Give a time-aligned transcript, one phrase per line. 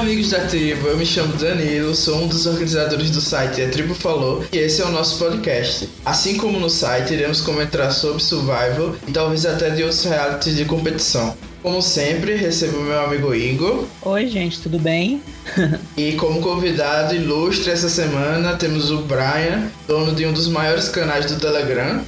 [0.00, 3.94] amigos da tribo, eu me chamo Danilo, sou um dos organizadores do site A Tribo
[3.94, 5.90] Falou e esse é o nosso podcast.
[6.06, 10.64] Assim como no site, iremos comentar sobre survival e talvez até de outros realities de
[10.64, 11.36] competição.
[11.62, 13.84] Como sempre, recebo meu amigo Igor.
[14.00, 15.22] Oi, gente, tudo bem?
[15.98, 21.26] e como convidado ilustre essa semana temos o Brian, dono de um dos maiores canais
[21.26, 22.02] do Telegram.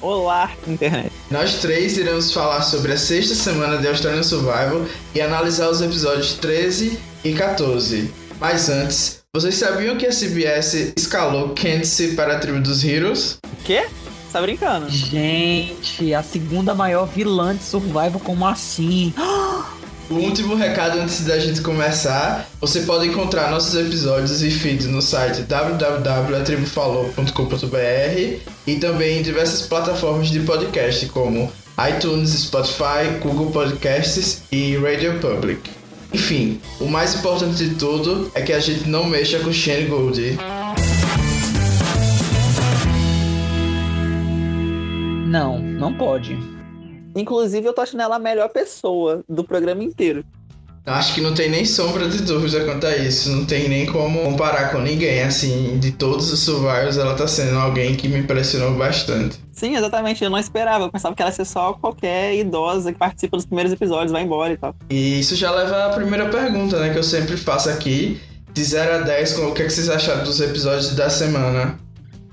[0.00, 1.12] Olá, internet.
[1.30, 6.32] Nós três iremos falar sobre a sexta semana de Australian Survival e analisar os episódios
[6.32, 8.10] 13 e 14.
[8.40, 13.38] Mas antes, vocês sabiam que a CBS escalou Candice para a tribo dos Heroes?
[13.44, 13.86] O quê?
[14.32, 14.88] Tá brincando?
[14.88, 19.12] Gente, a segunda maior vilã de Survival, como assim?
[20.08, 25.00] O último recado antes da gente começar, você pode encontrar nossos episódios e feeds no
[25.00, 31.52] site www.atribufalou.com.br e também em diversas plataformas de podcast como
[31.88, 35.79] iTunes, Spotify, Google Podcasts e Radio Public.
[36.12, 40.36] Enfim, o mais importante de tudo é que a gente não mexa com Shane Gold.
[45.28, 46.36] Não, não pode.
[47.14, 50.24] Inclusive, eu tô achando ela a melhor pessoa do programa inteiro.
[50.84, 53.30] Acho que não tem nem sombra de dúvida quanto a isso.
[53.30, 55.22] Não tem nem como comparar com ninguém.
[55.22, 59.38] Assim, de todos os survivors, ela tá sendo alguém que me impressionou bastante.
[59.60, 60.24] Sim, exatamente.
[60.24, 60.86] Eu não esperava.
[60.86, 64.22] Eu pensava que ela ia ser só qualquer idosa que participa dos primeiros episódios, vai
[64.22, 64.74] embora e tal.
[64.88, 66.90] E isso já leva à primeira pergunta, né?
[66.90, 68.18] Que eu sempre faço aqui.
[68.54, 71.78] De 0 a 10, o que, é que vocês acharam dos episódios da semana?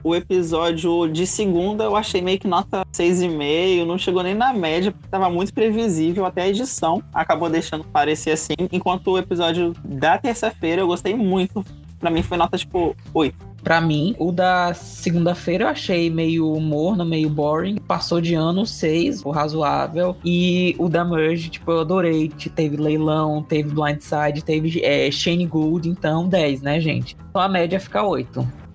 [0.04, 4.94] o episódio de segunda eu achei meio que nota 6,5, não chegou nem na média,
[4.94, 8.54] porque tava muito previsível, até a edição acabou deixando parecer assim.
[8.72, 11.62] Enquanto o episódio da terça-feira eu gostei muito.
[12.00, 13.47] Pra mim foi nota tipo 8.
[13.64, 17.76] Pra mim, o da segunda-feira eu achei meio morno, meio boring.
[17.76, 20.16] Passou de ano 6, o razoável.
[20.24, 22.30] E o da Merge, tipo, eu adorei.
[22.56, 27.18] Teve leilão, teve blindside, teve é, Shane Gould, então 10, né, gente?
[27.30, 28.68] Então a média fica 8.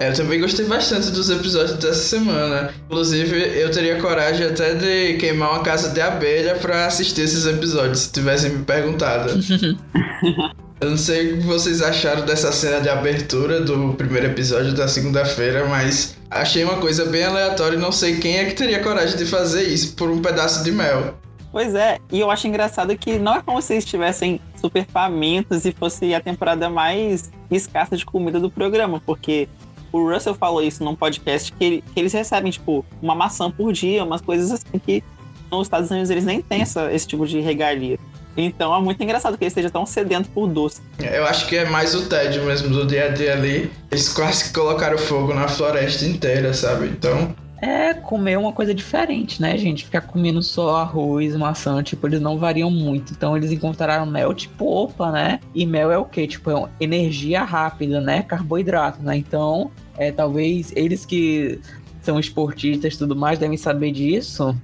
[0.00, 2.74] É, eu também gostei bastante dos episódios dessa semana.
[2.86, 8.00] Inclusive, eu teria coragem até de queimar uma casa de abelha para assistir esses episódios,
[8.00, 9.32] se tivessem me perguntado.
[10.84, 14.86] eu não sei o que vocês acharam dessa cena de abertura do primeiro episódio da
[14.86, 19.16] segunda-feira, mas achei uma coisa bem aleatória e não sei quem é que teria coragem
[19.16, 21.14] de fazer isso por um pedaço de mel.
[21.50, 25.72] Pois é, e eu acho engraçado que não é como se estivessem super famintos e
[25.72, 29.48] fosse a temporada mais escassa de comida do programa, porque
[29.90, 33.72] o Russell falou isso num podcast que, ele, que eles recebem, tipo, uma maçã por
[33.72, 35.02] dia, umas coisas assim que
[35.50, 37.98] nos Estados Unidos eles nem têm essa, esse tipo de regalia.
[38.36, 40.80] Então é muito engraçado que ele esteja tão sedento por doce.
[40.98, 43.70] Eu acho que é mais o tédio mesmo do dia a dia ali.
[43.90, 46.86] Eles quase que colocaram fogo na floresta inteira, sabe?
[46.86, 47.34] Então
[47.64, 49.84] é comer uma coisa diferente, né, gente?
[49.84, 53.12] Ficar comendo só arroz, maçã, tipo, eles não variam muito.
[53.12, 55.40] Então eles encontraram mel, tipo, opa, né?
[55.54, 56.26] E mel é o quê?
[56.26, 58.22] Tipo, é energia rápida, né?
[58.22, 59.16] Carboidrato, né?
[59.16, 61.58] Então, é, talvez eles que
[62.02, 64.54] são esportistas e tudo mais devem saber disso.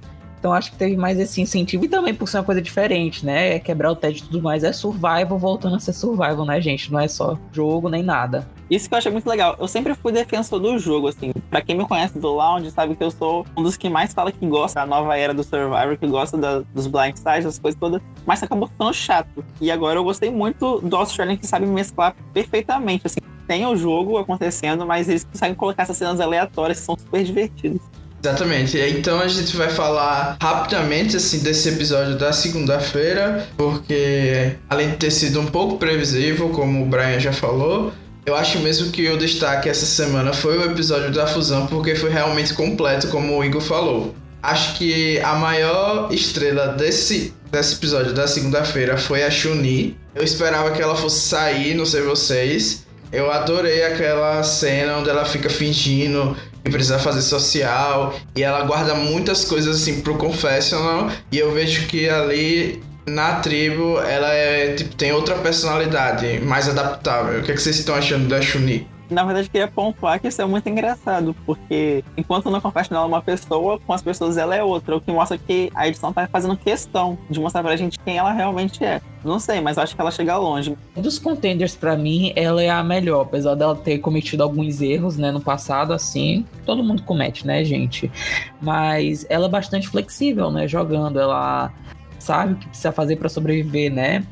[0.41, 3.57] Então acho que teve mais esse incentivo e também por ser uma coisa diferente, né?
[3.57, 4.63] É quebrar o TED e tudo mais.
[4.63, 6.91] É survival voltando a ser survival, né, gente?
[6.91, 8.49] Não é só jogo nem nada.
[8.67, 9.55] Isso que eu achei muito legal.
[9.59, 11.31] Eu sempre fui defensor do jogo, assim.
[11.47, 14.31] Pra quem me conhece do Lounge, sabe que eu sou um dos que mais fala
[14.31, 17.79] que gosta da nova era do Survivor, que gosta da, dos blind sides, das coisas
[17.79, 18.01] todas.
[18.25, 19.45] Mas acabou ficando chato.
[19.61, 23.19] E agora eu gostei muito do Australian que sabe mesclar perfeitamente, assim.
[23.45, 27.81] Tem o jogo acontecendo, mas eles conseguem colocar essas cenas aleatórias que são super divertidas.
[28.23, 28.77] Exatamente.
[28.77, 35.11] Então a gente vai falar rapidamente assim desse episódio da segunda-feira, porque além de ter
[35.11, 37.91] sido um pouco previsível, como o Brian já falou,
[38.25, 42.11] eu acho mesmo que o destaque essa semana foi o episódio da fusão, porque foi
[42.11, 44.13] realmente completo, como o Igor falou.
[44.43, 49.97] Acho que a maior estrela desse, desse episódio da segunda-feira foi a Chun-Li.
[50.13, 52.85] Eu esperava que ela fosse sair, não sei vocês.
[53.11, 58.93] Eu adorei aquela cena onde ela fica fingindo que precisa fazer social e ela guarda
[58.93, 64.95] muitas coisas assim pro confessional e eu vejo que ali na tribo ela é tipo
[64.95, 67.39] tem outra personalidade mais adaptável.
[67.39, 68.87] O que, é que vocês estão achando da Chun-Li?
[69.09, 73.21] Na verdade, queria pontuar que isso é muito engraçado, porque enquanto no Confessional é uma
[73.21, 76.55] pessoa, com as pessoas ela é outra, o que mostra que a edição tá fazendo
[76.55, 79.01] questão de mostrar pra gente quem ela realmente é.
[79.23, 80.75] Não sei, mas acho que ela chega longe.
[80.95, 85.31] Dos contenders, para mim, ela é a melhor, apesar dela ter cometido alguns erros, né,
[85.31, 86.45] no passado, assim.
[86.65, 88.11] Todo mundo comete, né, gente?
[88.59, 91.19] Mas ela é bastante flexível, né, jogando.
[91.19, 91.71] Ela
[92.17, 94.25] sabe o que precisa fazer para sobreviver, né?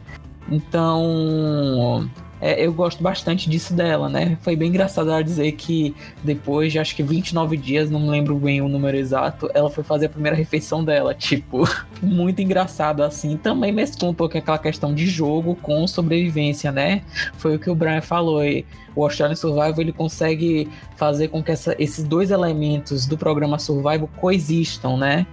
[0.50, 2.10] Então,
[2.42, 4.38] é, eu gosto bastante disso dela, né?
[4.42, 5.94] Foi bem engraçado ela dizer que
[6.24, 9.84] depois de acho que 29 dias, não me lembro bem o número exato, ela foi
[9.84, 11.14] fazer a primeira refeição dela.
[11.14, 11.68] Tipo,
[12.02, 13.36] muito engraçado assim.
[13.36, 17.02] Também mesclou um pouco aquela questão de jogo com sobrevivência, né?
[17.38, 18.44] Foi o que o Brian falou.
[18.44, 18.66] E
[18.96, 24.10] o Australian Survival ele consegue fazer com que essa, esses dois elementos do programa Survival
[24.16, 25.28] coexistam, né?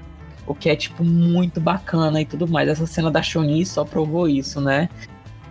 [0.45, 2.69] O que é, tipo, muito bacana e tudo mais.
[2.69, 4.89] Essa cena da Shoni só provou isso, né?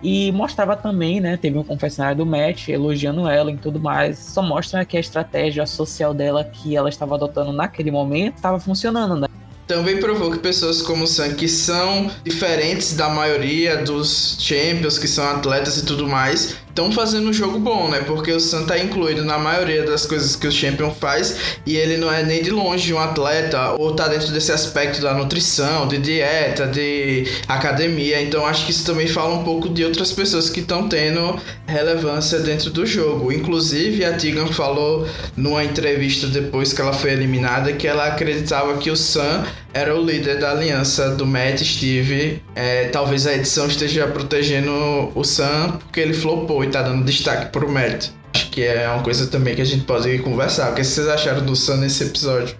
[0.03, 1.37] E mostrava também, né?
[1.37, 4.19] Teve um confessionário do Matt elogiando ela e tudo mais.
[4.19, 9.15] Só mostra que a estratégia social dela que ela estava adotando naquele momento estava funcionando,
[9.15, 9.27] né?
[9.67, 15.07] Também provou que pessoas como o Sam, que são diferentes da maioria dos champions, que
[15.07, 18.01] são atletas e tudo mais, estão fazendo um jogo bom, né?
[18.01, 21.95] Porque o Sam tá incluído na maioria das coisas que o Champion faz e ele
[21.95, 25.97] não é nem de longe um atleta ou tá dentro desse aspecto da nutrição, de
[25.97, 28.21] dieta, de academia.
[28.21, 32.39] Então acho que isso também fala um pouco de outras pessoas que estão tendo relevância
[32.39, 33.31] dentro do jogo.
[33.31, 35.07] Inclusive a Tegan falou
[35.37, 40.01] numa entrevista depois que ela foi eliminada que ela acreditava que o Sam era o
[40.01, 42.41] líder da aliança do Matt Steve.
[42.55, 44.71] É, talvez a edição esteja protegendo
[45.13, 48.07] o Sam porque ele flopou e tá dando destaque pro Matt.
[48.33, 50.71] Acho que é uma coisa também que a gente pode conversar.
[50.71, 52.55] O que vocês acharam do Sam nesse episódio?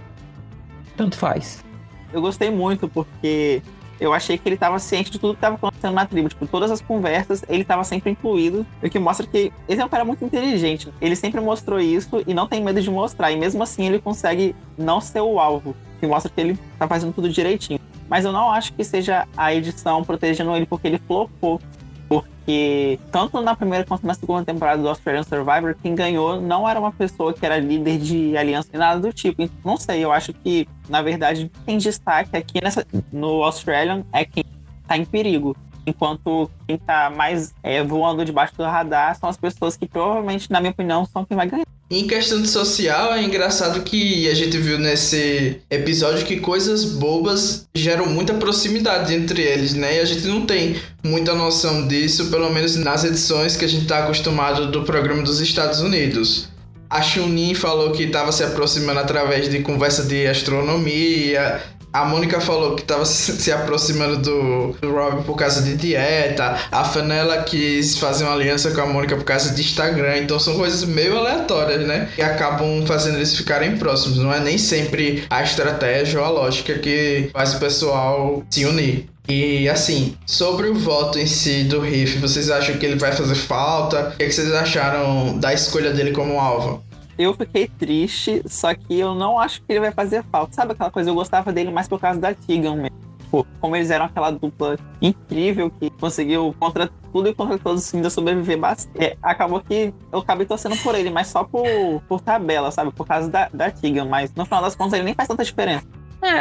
[0.98, 1.64] Tanto faz.
[2.12, 3.62] Eu gostei muito porque
[3.98, 6.28] eu achei que ele estava ciente de tudo que estava acontecendo na tribo.
[6.28, 8.66] Tipo, todas as conversas, ele estava sempre incluído.
[8.84, 10.90] O que mostra que ele é um cara muito inteligente.
[11.00, 13.32] Ele sempre mostrou isso e não tem medo de mostrar.
[13.32, 17.14] E mesmo assim, ele consegue não ser o alvo que mostra que ele tá fazendo
[17.14, 17.80] tudo direitinho.
[18.10, 21.60] Mas eu não acho que seja a edição protegendo ele porque ele flopou.
[22.08, 26.80] Porque tanto na primeira quanto na segunda temporada do Australian Survivor, quem ganhou não era
[26.80, 29.42] uma pessoa que era líder de aliança nem nada do tipo.
[29.42, 34.24] Então, não sei, eu acho que, na verdade, quem destaque aqui nessa, no Australian é
[34.24, 34.44] quem
[34.88, 35.58] tá em perigo.
[35.88, 40.60] Enquanto quem tá mais é, voando debaixo do radar são as pessoas que provavelmente, na
[40.60, 41.66] minha opinião, são quem vai ganhar.
[41.90, 47.68] Em questão de social, é engraçado que a gente viu nesse episódio que coisas bobas
[47.76, 49.98] geram muita proximidade entre eles, né?
[49.98, 53.84] E a gente não tem muita noção disso, pelo menos nas edições que a gente
[53.84, 56.50] está acostumado do programa dos Estados Unidos.
[56.90, 61.62] A Chunin falou que estava se aproximando através de conversa de astronomia.
[61.96, 66.60] A Mônica falou que estava se aproximando do, do Rob por causa de dieta.
[66.70, 70.18] A Fanela quis fazer uma aliança com a Mônica por causa de Instagram.
[70.18, 72.10] Então são coisas meio aleatórias, né?
[72.14, 74.18] Que acabam fazendo eles ficarem próximos.
[74.18, 79.08] Não é nem sempre a estratégia ou a lógica que faz o pessoal se unir.
[79.30, 83.36] E assim, sobre o voto em si do Riff, vocês acham que ele vai fazer
[83.36, 84.10] falta?
[84.10, 86.84] O que, é que vocês acharam da escolha dele como alvo?
[87.18, 90.54] Eu fiquei triste, só que eu não acho que ele vai fazer falta.
[90.54, 91.10] Sabe aquela coisa?
[91.10, 93.06] Eu gostava dele mais por causa da Tegan mesmo.
[93.20, 98.10] Tipo, como eles eram aquela dupla incrível que conseguiu contra tudo e contra todos ainda
[98.10, 99.04] sobreviver bastante.
[99.04, 101.66] É, acabou que eu acabei torcendo por ele, mas só por,
[102.08, 102.92] por tabela, sabe?
[102.92, 104.06] Por causa da, da Tegan.
[104.06, 105.86] Mas no final das contas ele nem faz tanta diferença.
[106.22, 106.40] É,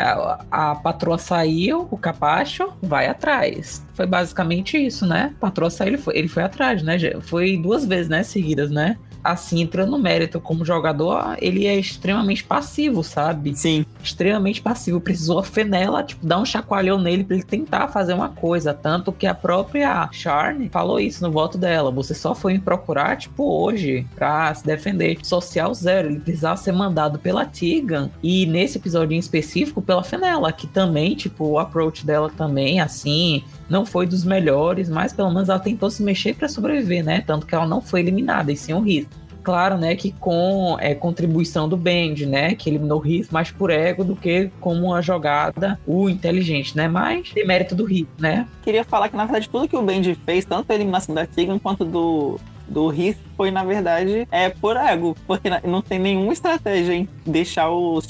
[0.50, 3.84] a patroa saiu, o capacho vai atrás.
[3.92, 5.34] Foi basicamente isso, né?
[5.36, 6.96] A patroa saiu, ele foi, ele foi atrás, né?
[7.20, 8.22] Foi duas vezes, né?
[8.22, 8.96] Seguidas, né?
[9.24, 13.56] Assim, entrando no mérito como jogador, ele é extremamente passivo, sabe?
[13.56, 13.86] Sim.
[14.02, 15.00] Extremamente passivo.
[15.00, 18.74] Precisou a Fenela, tipo, dar um chacoalhão nele pra ele tentar fazer uma coisa.
[18.74, 21.90] Tanto que a própria Charne falou isso no voto dela.
[21.90, 25.18] Você só foi me procurar, tipo, hoje, pra se defender.
[25.22, 26.08] Social zero.
[26.08, 28.10] Ele precisava ser mandado pela Tigan.
[28.22, 33.42] E nesse episódio em específico, pela Fenela, que também, tipo, o approach dela também, assim,
[33.68, 37.22] não foi dos melhores, mas pelo menos ela tentou se mexer para sobreviver, né?
[37.26, 39.06] Tanto que ela não foi eliminada, e sim o Riz.
[39.42, 43.68] Claro, né, que com é, contribuição do Bend, né, que eliminou o Riz mais por
[43.68, 48.48] ego do que como uma jogada o inteligente, né, mas tem mérito do Riz, né.
[48.62, 51.58] Queria falar que, na verdade, tudo que o Bend fez, tanto a eliminação da Tigan
[51.58, 56.94] quanto do, do Riz, foi, na verdade, é por ego, porque não tem nenhuma estratégia
[56.94, 58.00] em deixar o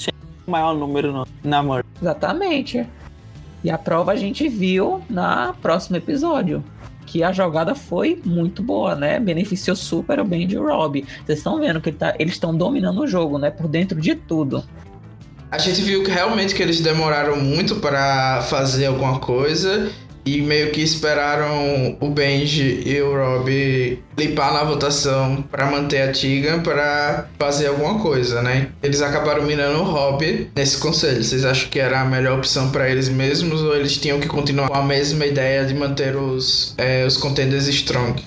[0.47, 1.87] maior número no, na morte.
[2.01, 2.87] Exatamente.
[3.65, 6.63] E a prova a gente viu na próximo episódio.
[7.03, 9.19] Que a jogada foi muito boa, né?
[9.19, 11.03] Beneficiou super o de Rob.
[11.25, 13.49] Vocês estão vendo que ele tá, eles estão dominando o jogo, né?
[13.49, 14.63] Por dentro de tudo.
[15.49, 19.91] A gente viu que realmente que eles demoraram muito para fazer alguma coisa
[20.25, 26.11] e meio que esperaram o Benji e o Rob limpar na votação para manter a
[26.11, 28.69] Tigan para fazer alguma coisa, né?
[28.81, 31.23] Eles acabaram mirando o Rob nesse conselho.
[31.23, 34.67] Vocês acham que era a melhor opção para eles mesmos ou eles tinham que continuar
[34.67, 38.21] com a mesma ideia de manter os, é, os contenders strong?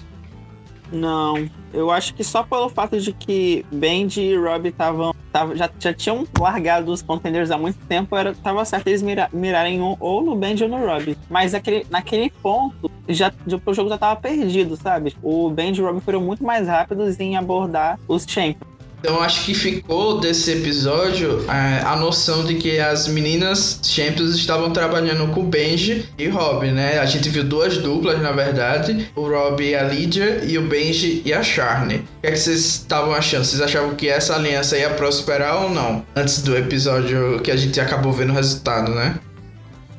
[0.91, 5.15] Não, eu acho que só pelo fato de que Benji e Rob estavam
[5.55, 9.81] já, já tinham largado os contenders há muito tempo, era, tava certo eles mira, mirarem
[9.81, 11.17] um, ou no Benji ou no Rob.
[11.29, 13.33] Mas aquele, naquele ponto, já,
[13.67, 15.17] o jogo já tava perdido, sabe?
[15.23, 18.78] O Benji e o Rob foram muito mais rápidos em abordar os Champions.
[19.01, 24.73] Então acho que ficou desse episódio é, a noção de que as meninas Champions estavam
[24.73, 26.99] trabalhando com Benji e Rob, né?
[26.99, 31.23] A gente viu duas duplas, na verdade, o Rob e a Lydia e o Benji
[31.25, 31.99] e a Charney.
[31.99, 33.45] O que, é que vocês estavam achando?
[33.45, 36.05] Vocês achavam que essa aliança ia prosperar ou não?
[36.17, 39.19] Antes do episódio que a gente acabou vendo o resultado, né?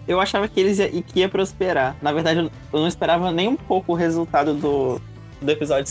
[0.05, 1.95] Eu achava que eles ia, que ia prosperar.
[2.01, 4.99] Na verdade, eu não esperava nem um pouco o resultado do,
[5.41, 5.87] do episódio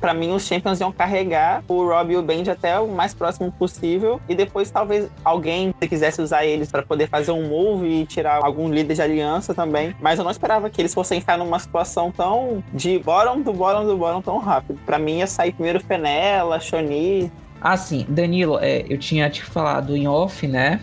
[0.00, 3.50] para mim os Champions iam carregar o Rob e o Benji até o mais próximo
[3.52, 8.06] possível e depois talvez alguém se quisesse usar eles para poder fazer um move e
[8.06, 9.94] tirar algum líder de aliança também.
[10.00, 13.84] Mas eu não esperava que eles fossem ficar numa situação tão de bottom do bottom
[13.84, 14.78] do bottom tão rápido.
[14.84, 17.30] Para mim ia sair primeiro Fenella, Shoni.
[17.60, 20.80] Ah, sim, Danilo, é, eu tinha te falado em off, né?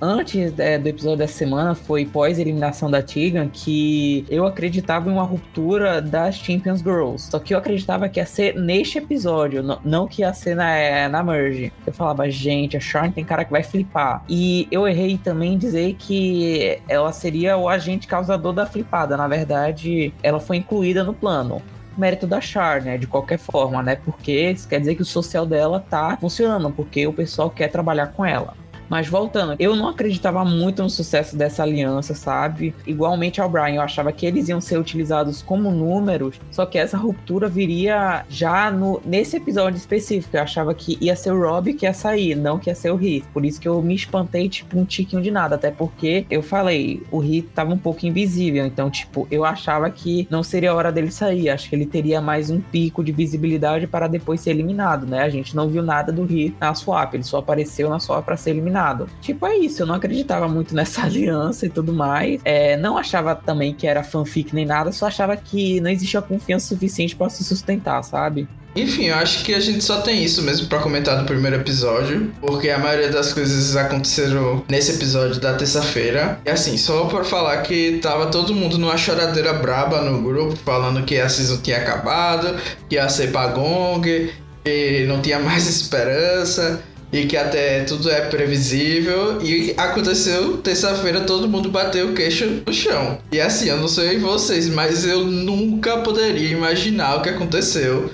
[0.00, 5.22] Antes é, do episódio da semana, foi pós-eliminação da Tegan, que eu acreditava em uma
[5.22, 7.30] ruptura das Champions Girls.
[7.30, 11.08] Só que eu acreditava que ia ser neste episódio, não que ia ser na, é,
[11.08, 11.72] na Merge.
[11.86, 14.24] Eu falava, gente, a Sharon tem cara que vai flipar.
[14.28, 19.16] E eu errei também em dizer que ela seria o agente causador da flipada.
[19.16, 21.62] Na verdade, ela foi incluída no plano
[21.96, 22.96] mérito da Char, né?
[22.96, 23.96] De qualquer forma, né?
[23.96, 28.08] Porque isso quer dizer que o social dela tá funcionando, porque o pessoal quer trabalhar
[28.08, 28.61] com ela.
[28.92, 32.74] Mas voltando, eu não acreditava muito no sucesso dessa aliança, sabe?
[32.86, 36.98] Igualmente ao Brian, eu achava que eles iam ser utilizados como números, só que essa
[36.98, 40.36] ruptura viria já no, nesse episódio específico.
[40.36, 43.02] Eu achava que ia ser o Rob que ia sair, não que ia ser o
[43.02, 43.24] Heath.
[43.32, 45.54] Por isso que eu me espantei, tipo, um tiquinho de nada.
[45.54, 48.66] Até porque eu falei, o Heath tava um pouco invisível.
[48.66, 51.48] Então, tipo, eu achava que não seria a hora dele sair.
[51.48, 55.22] Acho que ele teria mais um pico de visibilidade para depois ser eliminado, né?
[55.22, 57.14] A gente não viu nada do Heath na swap.
[57.14, 58.81] Ele só apareceu na swap para ser eliminado
[59.20, 62.40] Tipo, é isso, eu não acreditava muito nessa aliança e tudo mais.
[62.44, 66.66] É, não achava também que era fanfic nem nada, só achava que não existia confiança
[66.66, 68.48] suficiente para se sustentar, sabe?
[68.74, 72.32] Enfim, eu acho que a gente só tem isso mesmo para comentar do primeiro episódio,
[72.40, 76.40] porque a maioria das coisas aconteceram nesse episódio da terça-feira.
[76.44, 81.04] E assim, só por falar que tava todo mundo numa choradeira braba no grupo, falando
[81.04, 82.56] que a season tinha acabado,
[82.88, 84.32] que ia ser Pagong,
[84.64, 89.40] que não tinha mais esperança e que até tudo é previsível.
[89.42, 93.18] E aconteceu terça-feira, todo mundo bateu o queixo no chão.
[93.30, 98.10] E assim, eu não sei vocês, mas eu nunca poderia imaginar o que aconteceu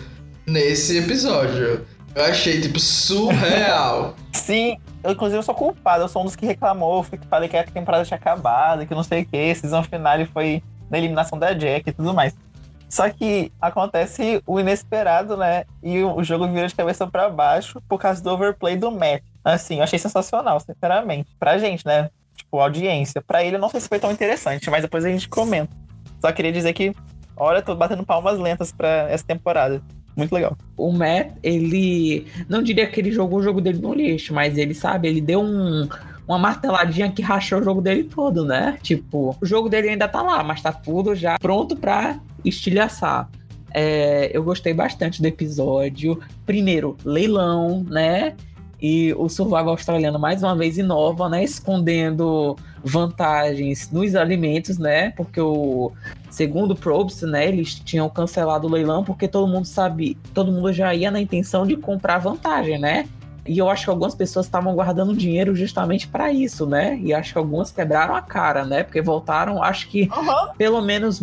[0.47, 1.87] nesse episódio.
[2.14, 4.17] Eu achei, tipo, surreal.
[4.33, 7.57] Sim, eu inclusive eu sou culpado, eu sou um dos que reclamou, que falei que
[7.57, 11.52] a temporada tinha acabado, que não sei o que, season finale foi na eliminação da
[11.52, 12.35] Jack e tudo mais.
[12.88, 15.64] Só que acontece o inesperado, né?
[15.83, 19.23] E o jogo vira de cabeça para baixo por causa do overplay do Matt.
[19.45, 21.28] Assim, eu achei sensacional, sinceramente.
[21.38, 22.11] Pra gente, né?
[22.35, 23.21] Tipo, audiência.
[23.21, 25.71] Pra ele, eu não sei se foi tão interessante, mas depois a gente comenta.
[26.21, 26.95] Só queria dizer que,
[27.37, 29.83] olha, tô batendo palmas lentas para essa temporada.
[30.16, 30.57] Muito legal.
[30.76, 32.26] O Matt, ele.
[32.49, 35.40] Não diria que ele jogou o jogo dele no lixo, mas ele, sabe, ele deu
[35.40, 35.88] um
[36.28, 38.78] uma marteladinha que rachou o jogo dele todo, né?
[38.83, 43.28] Tipo, o jogo dele ainda tá lá, mas tá tudo já pronto pra estilhaçar.
[43.73, 46.19] É, eu gostei bastante do episódio.
[46.47, 48.35] Primeiro, leilão, né?
[48.81, 51.43] E o Survival australiano mais uma vez inova, né?
[51.43, 55.11] Escondendo vantagens nos alimentos, né?
[55.11, 55.93] Porque o
[56.31, 57.49] segundo o Probst, né?
[57.49, 61.67] Eles tinham cancelado o leilão porque todo mundo sabe, todo mundo já ia na intenção
[61.67, 63.09] de comprar vantagem, né?
[63.49, 66.99] E eu acho que algumas pessoas estavam guardando dinheiro justamente para isso, né?
[67.02, 68.85] E acho que algumas quebraram a cara, né?
[68.85, 70.52] Porque voltaram, acho que uhum.
[70.57, 71.21] pelo menos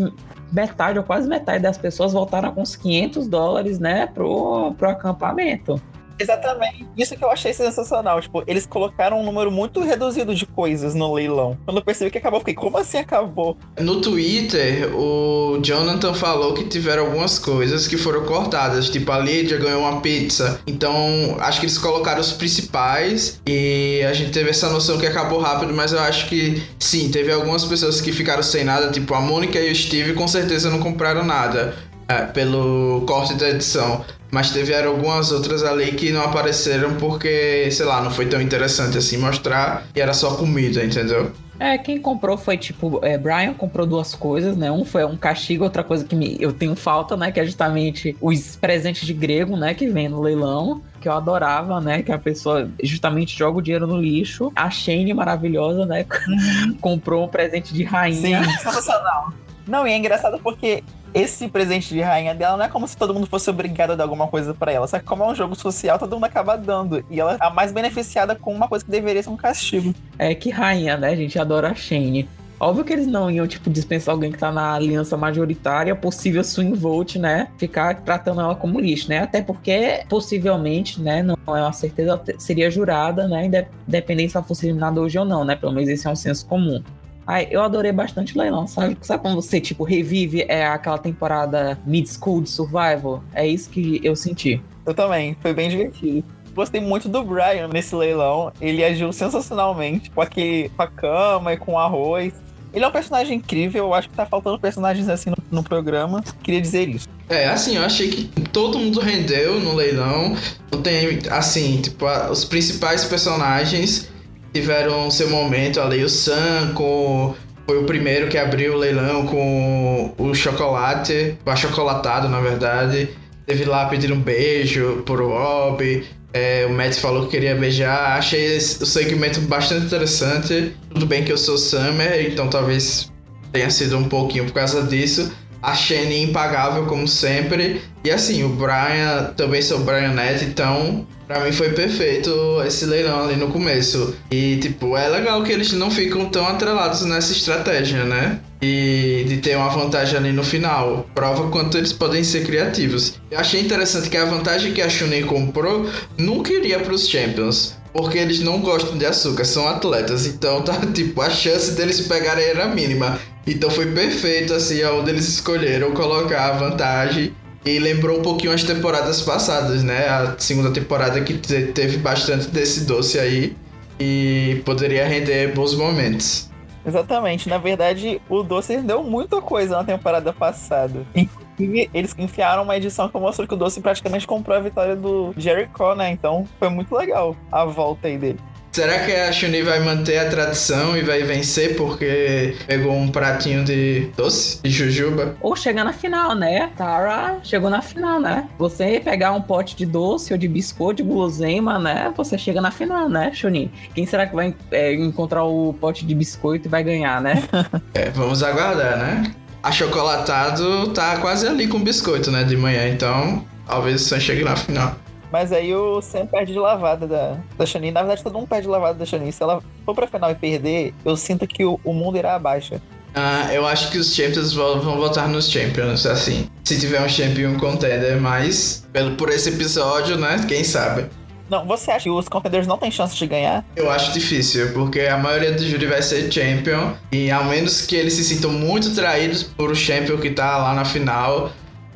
[0.56, 5.80] metade ou quase metade das pessoas voltaram com uns 500 dólares, né, pro, pro acampamento.
[6.20, 6.86] Exatamente.
[6.98, 8.22] Isso que eu achei sensacional.
[8.22, 11.58] Tipo, eles colocaram um número muito reduzido de coisas no leilão.
[11.66, 13.58] Quando eu percebi que acabou, eu fiquei, como assim acabou?
[13.80, 18.90] No Twitter, o Jonathan falou que tiveram algumas coisas que foram cortadas.
[18.90, 20.60] Tipo, a Lídia ganhou uma pizza.
[20.66, 23.42] Então, acho que eles colocaram os principais.
[23.48, 27.32] E a gente teve essa noção que acabou rápido, mas eu acho que sim, teve
[27.32, 28.92] algumas pessoas que ficaram sem nada.
[28.92, 31.76] Tipo, a Mônica e o Steve com certeza não compraram nada.
[32.08, 34.06] É, pelo corte da edição.
[34.36, 38.98] Mas teve algumas outras ali que não apareceram porque, sei lá, não foi tão interessante
[38.98, 41.32] assim mostrar e era só comida, entendeu?
[41.58, 44.70] É, quem comprou foi tipo, é, Brian comprou duas coisas, né?
[44.70, 47.32] Um foi um castigo, outra coisa que me, eu tenho falta, né?
[47.32, 49.74] Que é justamente os presentes de grego, né?
[49.74, 52.04] Que vem no leilão, que eu adorava, né?
[52.04, 54.52] Que a pessoa justamente joga o dinheiro no lixo.
[54.54, 56.06] A Shane, maravilhosa, né?
[56.28, 56.74] Uhum.
[56.82, 58.44] comprou um presente de rainha.
[58.44, 59.32] Sim, sensacional.
[59.66, 60.84] Não, e é engraçado porque
[61.16, 64.04] esse presente de rainha dela não é como se todo mundo fosse obrigado a dar
[64.04, 64.86] alguma coisa para ela.
[64.86, 67.06] Só que como é um jogo social, todo mundo acaba dando.
[67.10, 69.96] E ela é a mais beneficiada com uma coisa que deveria ser um castigo.
[70.20, 71.12] É que rainha, né?
[71.12, 72.28] A gente adora a Shane.
[72.60, 76.78] Óbvio que eles não iam, tipo, dispensar alguém que tá na aliança majoritária, possível swing
[76.78, 77.50] vote, né?
[77.58, 79.20] Ficar tratando ela como lixo, né?
[79.20, 81.24] Até porque, possivelmente, né?
[81.24, 83.50] Não é uma certeza, seria jurada, né?
[83.88, 85.56] Independente se ela fosse eliminada hoje ou não, né?
[85.56, 86.82] Pelo menos esse é um senso comum.
[87.28, 88.98] Ai, eu adorei bastante o leilão, sabe?
[89.02, 93.24] Sabe quando você, tipo, revive é aquela temporada mid-school de survival?
[93.34, 94.62] É isso que eu senti.
[94.86, 96.24] Eu também, foi bem divertido.
[96.54, 98.54] Gostei muito do Brian nesse leilão.
[98.62, 102.34] Ele agiu sensacionalmente com aquele com a cama e com o arroz.
[102.74, 106.22] Ele é um personagem incrível, eu acho que tá faltando personagens assim no, no, programa.
[106.44, 107.08] Queria dizer isso.
[107.30, 110.36] É, assim, eu achei que todo mundo rendeu no leilão.
[110.72, 114.10] Não tem, assim, tipo, os principais personagens
[114.56, 116.02] tiveram seu momento ali.
[116.02, 117.36] O Sam com,
[117.68, 123.10] foi o primeiro que abriu o leilão com o chocolate, o achocolatado, na verdade.
[123.46, 126.06] Teve lá pedir um beijo pro Bob.
[126.32, 128.18] É, o Matt falou que queria beijar.
[128.18, 130.74] Achei o segmento bastante interessante.
[130.90, 133.12] Tudo bem que eu sou Summer, então talvez
[133.52, 135.34] tenha sido um pouquinho por causa disso.
[135.62, 137.82] A Shane impagável, como sempre.
[138.06, 142.32] E assim, o Brian, também sou Brian Net, então Pra mim foi perfeito
[142.66, 144.16] esse leilão ali no começo.
[144.32, 148.40] E, tipo, é legal que eles não ficam tão atrelados nessa estratégia, né?
[148.62, 151.10] E de ter uma vantagem ali no final.
[151.16, 153.20] Prova quanto eles podem ser criativos.
[153.32, 157.76] Eu achei interessante que a vantagem que a Shunin comprou nunca iria pros Champions.
[157.92, 160.28] Porque eles não gostam de açúcar, são atletas.
[160.28, 163.20] Então, tá, tipo, a chance deles pegarem era mínima.
[163.48, 167.34] Então foi perfeito, assim, onde eles escolheram colocar a vantagem
[167.66, 170.08] e lembrou um pouquinho as temporadas passadas, né?
[170.08, 173.58] A segunda temporada que teve bastante desse doce aí
[174.00, 176.50] e poderia render bons momentos.
[176.86, 177.50] Exatamente.
[177.50, 181.04] Na verdade, o doce deu muita coisa na temporada passada.
[181.16, 185.34] Inclusive, eles enfiaram uma edição que mostrou que o doce praticamente comprou a vitória do
[185.36, 186.12] Jericho, né?
[186.12, 188.40] Então foi muito legal a volta aí dele.
[188.76, 193.64] Será que a Chun-Li vai manter a tradição e vai vencer porque pegou um pratinho
[193.64, 195.38] de doce, de jujuba?
[195.40, 196.70] Ou chegar na final, né?
[196.76, 198.50] Tara chegou na final, né?
[198.58, 202.14] Você pegar um pote de doce ou de biscoito, de guloseima, né?
[202.18, 203.72] Você chega na final, né, Chunin?
[203.94, 207.44] Quem será que vai é, encontrar o pote de biscoito e vai ganhar, né?
[207.96, 209.34] é, vamos aguardar, né?
[209.64, 214.58] Achocolatado tá quase ali com biscoito, né, de manhã, então talvez o Sam chegue na
[214.58, 215.05] final.
[215.32, 217.92] Mas aí o Sam perde de lavada da, da Shani.
[217.92, 219.32] Na verdade, todo mundo perde de lavada da Shani.
[219.32, 222.82] Se ela for pra final e perder, eu sinto que o, o mundo irá abaixo.
[223.14, 226.50] Ah, eu acho que os Champions vão, vão votar nos Champions, assim.
[226.66, 230.44] Se tiver um Champion contender, mas pelo, por esse episódio, né?
[230.48, 231.06] Quem sabe?
[231.50, 233.64] Não, você acha que os contenders não têm chance de ganhar?
[233.76, 236.94] Eu acho difícil, porque a maioria do júri vai ser champion.
[237.12, 240.74] E ao menos que eles se sintam muito traídos por o champion que tá lá
[240.74, 241.52] na final,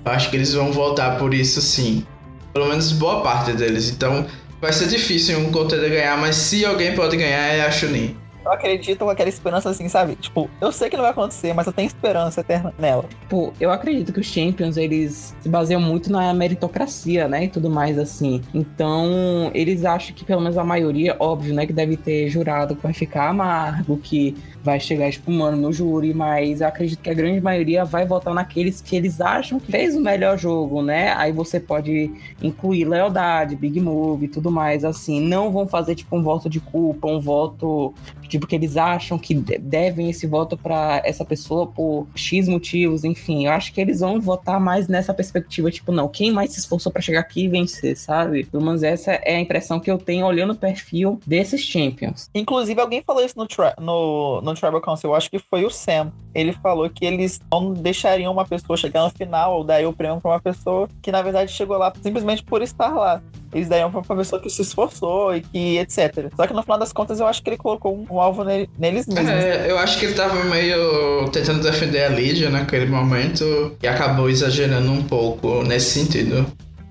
[0.06, 2.06] eu acho que eles vão voltar por isso sim.
[2.54, 3.90] Pelo menos boa parte deles.
[3.90, 4.26] Então
[4.62, 8.16] vai ser difícil um contender ganhar, mas se alguém pode ganhar é a Chunin.
[8.44, 10.16] Eu acredito com aquela esperança assim, sabe?
[10.16, 13.06] Tipo, eu sei que não vai acontecer, mas eu tenho esperança eterna nela.
[13.28, 17.44] Pô, eu acredito que os Champions, eles se baseiam muito na meritocracia, né?
[17.44, 18.42] E tudo mais assim.
[18.54, 21.66] Então, eles acham que pelo menos a maioria, óbvio, né?
[21.66, 26.62] Que deve ter jurado que vai ficar amargo, que vai chegar espumando no júri, mas
[26.62, 30.38] acredito que a grande maioria vai votar naqueles que eles acham que fez o melhor
[30.38, 31.13] jogo, né?
[31.13, 35.22] Aí você pode incluir lealdade, big move e tudo mais, assim.
[35.22, 37.93] Não vão fazer, tipo, um voto de culpa, um voto,
[38.28, 43.45] tipo, que eles acham que devem esse voto para essa pessoa por X motivos, enfim.
[43.45, 46.91] Eu acho que eles vão votar mais nessa perspectiva, tipo, não, quem mais se esforçou
[46.91, 48.45] para chegar aqui e vencer, sabe?
[48.45, 52.30] Pelo menos essa é a impressão que eu tenho olhando o perfil desses Champions.
[52.34, 53.48] Inclusive, alguém falou isso no,
[53.80, 56.12] no, no Tribal Council, eu acho que foi o Sam.
[56.34, 60.22] Ele falou que eles não deixariam uma pessoa chegar no final ou daí o prêmio
[60.22, 63.22] pra uma pessoa que na verdade chegou lá simplesmente por estar lá.
[63.54, 66.32] Eles dariam pra uma pessoa que se esforçou e que etc.
[66.36, 69.08] Só que no final das contas eu acho que ele colocou um, um alvo neles
[69.08, 69.18] mesmos.
[69.18, 74.30] É, eu acho que ele tava meio tentando defender a Lídia naquele momento e acabou
[74.30, 76.46] exagerando um pouco nesse sentido.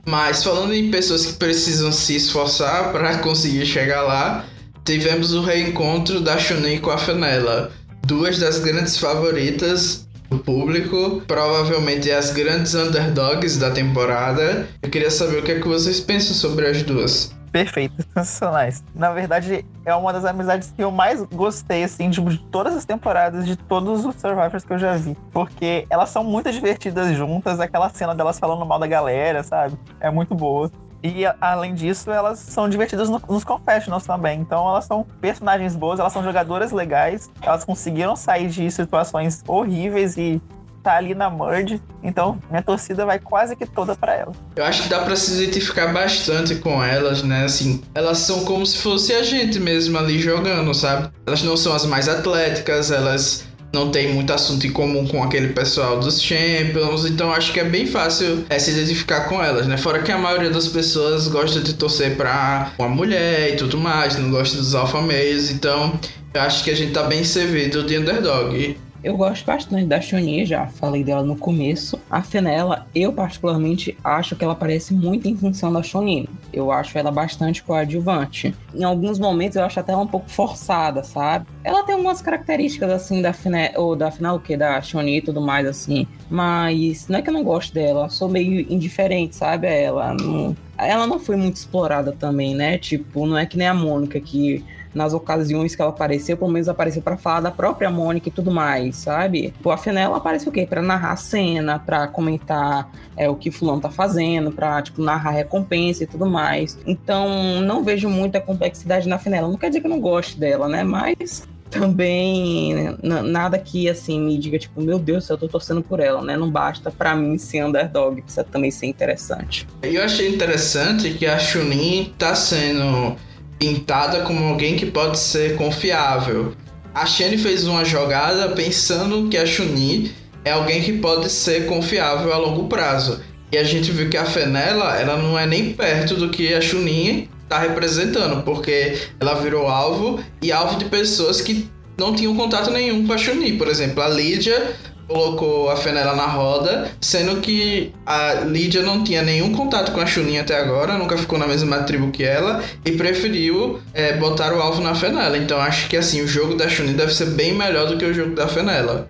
[0.04, 4.44] Mas falando em pessoas que precisam se esforçar para conseguir chegar lá,
[4.88, 7.70] tivemos o reencontro da Chunin com a Fenella,
[8.06, 14.66] duas das grandes favoritas do público, provavelmente as grandes underdogs da temporada.
[14.82, 17.36] Eu queria saber o que, é que vocês pensam sobre as duas.
[17.52, 18.82] Perfeito, sensacionais.
[18.94, 22.86] Na verdade, é uma das amizades que eu mais gostei, assim, de, de todas as
[22.86, 25.14] temporadas, de todos os Survivors que eu já vi.
[25.34, 29.76] Porque elas são muito divertidas juntas, aquela cena delas falando mal da galera, sabe?
[30.00, 30.70] É muito boa.
[31.02, 34.40] E além disso, elas são divertidas no, nos confessionals também.
[34.40, 37.30] Então elas são personagens boas, elas são jogadoras legais.
[37.42, 40.40] Elas conseguiram sair de situações horríveis e
[40.82, 44.32] tá ali na merge, então minha torcida vai quase que toda para ela.
[44.56, 47.44] Eu acho que dá para se identificar bastante com elas, né?
[47.44, 51.10] Assim, elas são como se fosse a gente mesmo ali jogando, sabe?
[51.26, 55.48] Elas não são as mais atléticas, elas não tem muito assunto em comum com aquele
[55.48, 59.76] pessoal dos Champions, então acho que é bem fácil é, se identificar com elas, né?
[59.76, 64.16] Fora que a maioria das pessoas gosta de torcer pra uma mulher e tudo mais,
[64.18, 65.98] não gosta dos alfa meios, então
[66.32, 68.76] eu acho que a gente tá bem servido de underdog.
[69.08, 71.98] Eu gosto bastante da Shoni, já falei dela no começo.
[72.10, 76.28] A Fenella, eu particularmente acho que ela parece muito em função da Shoni.
[76.52, 78.54] Eu acho ela bastante coadjuvante.
[78.74, 81.46] Em alguns momentos eu acho até ela um pouco forçada, sabe?
[81.64, 85.22] Ela tem algumas características assim da Fene ou da final o que da Shoni e
[85.22, 89.68] tudo mais assim, mas não é que eu não gosto dela, sou meio indiferente, sabe?
[89.68, 92.78] Ela não ela não foi muito explorada também, né?
[92.78, 96.68] Tipo, não é que nem a Mônica que nas ocasiões que ela apareceu, pelo menos
[96.68, 99.54] apareceu para falar da própria Mônica e tudo mais, sabe?
[99.62, 100.66] Pô, a Fenella aparece o quê?
[100.66, 105.30] Pra narrar a cena, pra comentar é, o que fulano tá fazendo, pra, tipo, narrar
[105.30, 106.78] recompensa e tudo mais.
[106.86, 109.48] Então, não vejo muita complexidade na Fenella.
[109.48, 110.82] Não quer dizer que eu não goste dela, né?
[110.82, 116.22] Mas também nada que assim me diga tipo meu Deus eu tô torcendo por ela
[116.22, 121.26] né não basta para mim ser underdog precisa também ser interessante eu achei interessante que
[121.26, 123.16] a Chunin tá sendo
[123.58, 126.52] pintada como alguém que pode ser confiável.
[126.94, 130.12] A Shane fez uma jogada pensando que a Chun-Li
[130.44, 133.20] é alguém que pode ser confiável a longo prazo.
[133.50, 136.60] E a gente viu que a Fenella, ela não é nem perto do que a
[136.60, 142.70] Chunin está representando, porque ela virou alvo e alvo de pessoas que não tinham contato
[142.70, 143.56] nenhum com a Chun-Li.
[143.56, 144.76] Por exemplo, a Lídia
[145.08, 150.06] colocou a Fenella na roda, sendo que a Lídia não tinha nenhum contato com a
[150.06, 154.60] Chunin até agora, nunca ficou na mesma tribo que ela, e preferiu é, botar o
[154.60, 155.38] alvo na Fenella.
[155.38, 158.12] Então acho que assim, o jogo da Chunin deve ser bem melhor do que o
[158.12, 159.08] jogo da Fenella.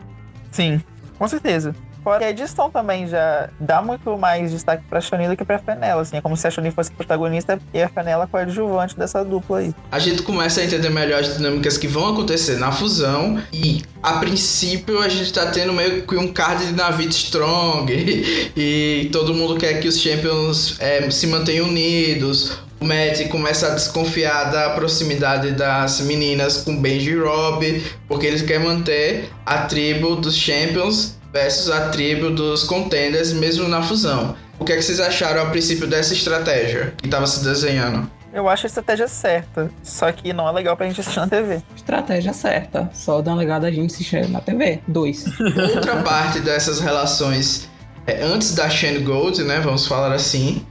[0.52, 0.80] Sim,
[1.18, 1.74] com certeza.
[2.02, 6.02] Fora a edição também já dá muito mais destaque pra Shani do que pra Fenella,
[6.02, 6.16] assim.
[6.16, 9.74] É como se a Shani fosse protagonista e a Fenella coadjuvante dessa dupla aí.
[9.90, 14.14] A gente começa a entender melhor as dinâmicas que vão acontecer na fusão e, a
[14.14, 18.52] princípio, a gente tá tendo meio que um card de Navid Strong e,
[19.04, 22.58] e todo mundo quer que os Champions é, se mantenham unidos.
[22.80, 28.42] O Matt começa a desconfiar da proximidade das meninas com Benji e Rob, porque eles
[28.42, 34.36] querem manter a tribo dos Champions versus a tribo dos contenders, mesmo na fusão.
[34.58, 38.10] O que, é que vocês acharam a princípio dessa estratégia que estava se desenhando?
[38.32, 41.62] Eu acho a estratégia certa, só que não é legal pra gente assistir na TV.
[41.74, 44.80] Estratégia certa, só dá uma legal a gente assistir na TV.
[44.86, 45.24] Dois.
[45.74, 47.68] Outra parte dessas relações,
[48.06, 50.64] é, antes da Shane Gold, né, vamos falar assim,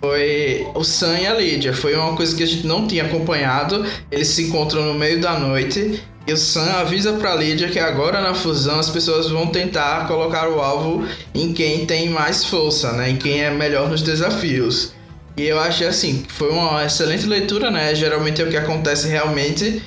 [0.00, 1.74] foi o Sam e a Lydia.
[1.74, 3.84] Foi uma coisa que a gente não tinha acompanhado.
[4.10, 8.20] Eles se encontram no meio da noite e o Sam avisa pra Lydia que agora
[8.20, 13.10] na fusão as pessoas vão tentar colocar o alvo em quem tem mais força, né?
[13.10, 14.92] Em quem é melhor nos desafios.
[15.36, 17.94] E eu achei assim, foi uma excelente leitura, né?
[17.94, 19.82] Geralmente é o que acontece realmente.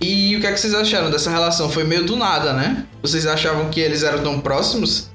[0.00, 1.68] E o que, é que vocês acharam dessa relação?
[1.68, 2.86] Foi meio do nada, né?
[3.00, 5.11] Vocês achavam que eles eram tão próximos?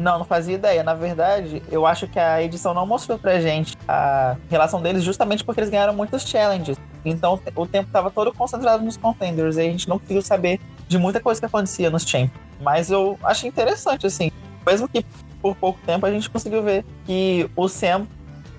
[0.00, 0.82] Não, não fazia ideia.
[0.82, 5.44] Na verdade, eu acho que a edição não mostrou pra gente a relação deles justamente
[5.44, 6.78] porque eles ganharam muitos challenges.
[7.04, 10.58] Então o tempo estava todo concentrado nos contenders e a gente não conseguiu saber
[10.88, 12.32] de muita coisa que acontecia nos champions.
[12.62, 14.30] Mas eu achei interessante, assim.
[14.66, 15.04] Mesmo que
[15.42, 18.06] por pouco tempo a gente conseguiu ver que o Sam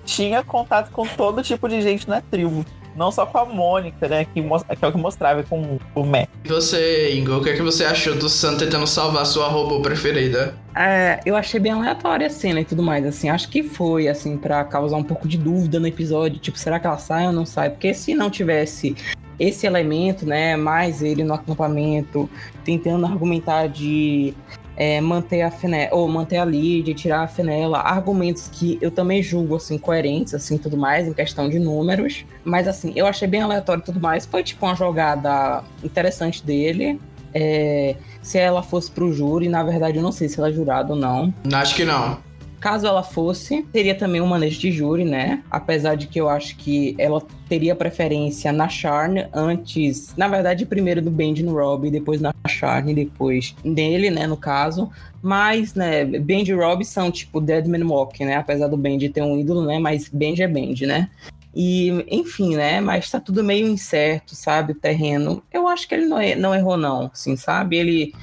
[0.04, 2.64] tinha contato com todo tipo de gente na tribo
[2.96, 4.24] não só com a Mônica, né?
[4.24, 6.28] Que, que é o que mostrava com o Mac.
[6.44, 9.80] E você, Ingo, o que, é que você achou do Sam tentando salvar sua robô
[9.80, 10.54] preferida?
[10.74, 13.28] É, eu achei bem aleatória a cena e tudo mais, assim.
[13.28, 16.38] Acho que foi, assim, para causar um pouco de dúvida no episódio.
[16.38, 17.70] Tipo, será que ela sai ou não sai?
[17.70, 18.96] Porque se não tivesse
[19.38, 22.28] esse elemento, né, mais ele no acampamento,
[22.64, 24.34] tentando argumentar de
[24.76, 29.22] é, manter a Fenella, ou manter a lead, tirar a Fenella, argumentos que eu também
[29.22, 33.42] julgo, assim, coerentes, assim, tudo mais, em questão de números, mas, assim, eu achei bem
[33.42, 37.00] aleatório tudo mais, foi, tipo, uma jogada interessante dele,
[37.34, 40.92] é, se ela fosse pro júri, na verdade, eu não sei se ela é jurada
[40.92, 41.32] ou não.
[41.52, 42.18] Acho que não.
[42.62, 45.42] Caso ela fosse, teria também um manejo de júri, né?
[45.50, 51.02] Apesar de que eu acho que ela teria preferência na Charne antes, na verdade, primeiro
[51.02, 54.88] do Benji no Rob, depois na Charne, depois dele, né, no caso.
[55.20, 58.36] Mas, né, Benji e Rob são tipo Deadman Walk, né?
[58.36, 59.80] Apesar do Benji ter um ídolo, né?
[59.80, 61.10] Mas Benji é Benji, né?
[61.54, 62.80] E, enfim, né?
[62.80, 64.72] Mas tá tudo meio incerto, sabe?
[64.72, 65.42] O terreno.
[65.52, 67.76] Eu acho que ele não, não errou, não, assim, sabe?
[67.76, 68.14] Ele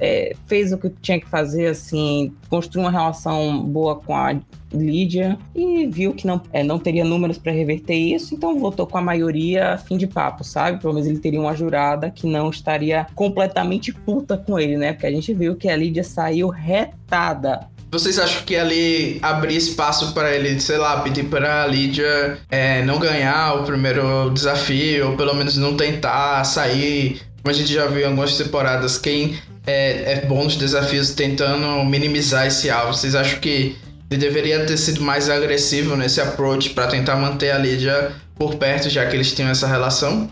[0.00, 4.38] é, fez o que tinha que fazer, assim, construiu uma relação boa com a
[4.72, 8.98] Lídia e viu que não, é, não teria números para reverter isso, então votou com
[8.98, 10.78] a maioria fim de papo, sabe?
[10.78, 14.92] Pelo menos ele teria uma jurada que não estaria completamente puta com ele, né?
[14.92, 20.12] Porque a gente viu que a Lídia saiu retada vocês acham que ali abrir espaço
[20.12, 25.16] para ele, sei lá, pedir para a Lídia é, não ganhar o primeiro desafio, ou
[25.16, 27.22] pelo menos não tentar sair?
[27.42, 31.82] Como a gente já viu em algumas temporadas, quem é, é bom nos desafios tentando
[31.84, 32.92] minimizar esse alvo.
[32.92, 33.76] Vocês acham que
[34.10, 38.90] ele deveria ter sido mais agressivo nesse approach para tentar manter a Lídia por perto,
[38.90, 40.30] já que eles tinham essa relação?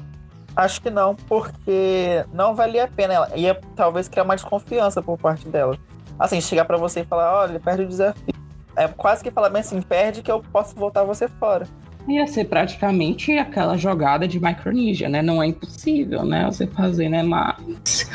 [0.55, 3.15] Acho que não, porque não valia a pena.
[3.15, 5.79] Ela ia talvez criar uma desconfiança por parte dela
[6.19, 8.35] assim, chegar para você e falar, olha, perde o desafio.
[8.77, 11.67] É quase que falar bem assim, perde que eu posso voltar você fora.
[12.09, 15.23] Ia ser praticamente aquela jogada de Micronesia, né?
[15.23, 16.45] Não é impossível, né?
[16.47, 17.23] Você fazer, né?
[17.23, 18.09] Mas.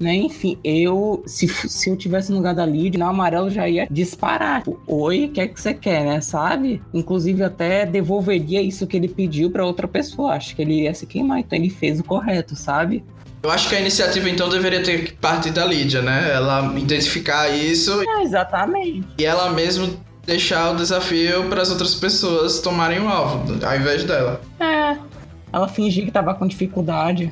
[0.00, 0.14] Né?
[0.14, 4.62] Enfim, eu, se, se eu tivesse no lugar da Lid, na amarelo já ia disparar.
[4.62, 6.20] Tipo, Oi, o que é que você quer, né?
[6.20, 6.82] Sabe?
[6.92, 10.32] Inclusive, até devolveria isso que ele pediu para outra pessoa.
[10.32, 11.40] Acho que ele ia se queimar.
[11.40, 13.04] Então, ele fez o correto, sabe?
[13.44, 16.32] Eu acho que a iniciativa então deveria ter partido da Lídia, né?
[16.32, 18.02] Ela identificar isso.
[18.02, 19.06] É, exatamente.
[19.18, 24.02] E ela mesmo deixar o desafio para as outras pessoas tomarem o alvo, ao invés
[24.04, 24.40] dela.
[24.58, 24.96] É.
[25.52, 27.30] Ela fingir que tava com dificuldade.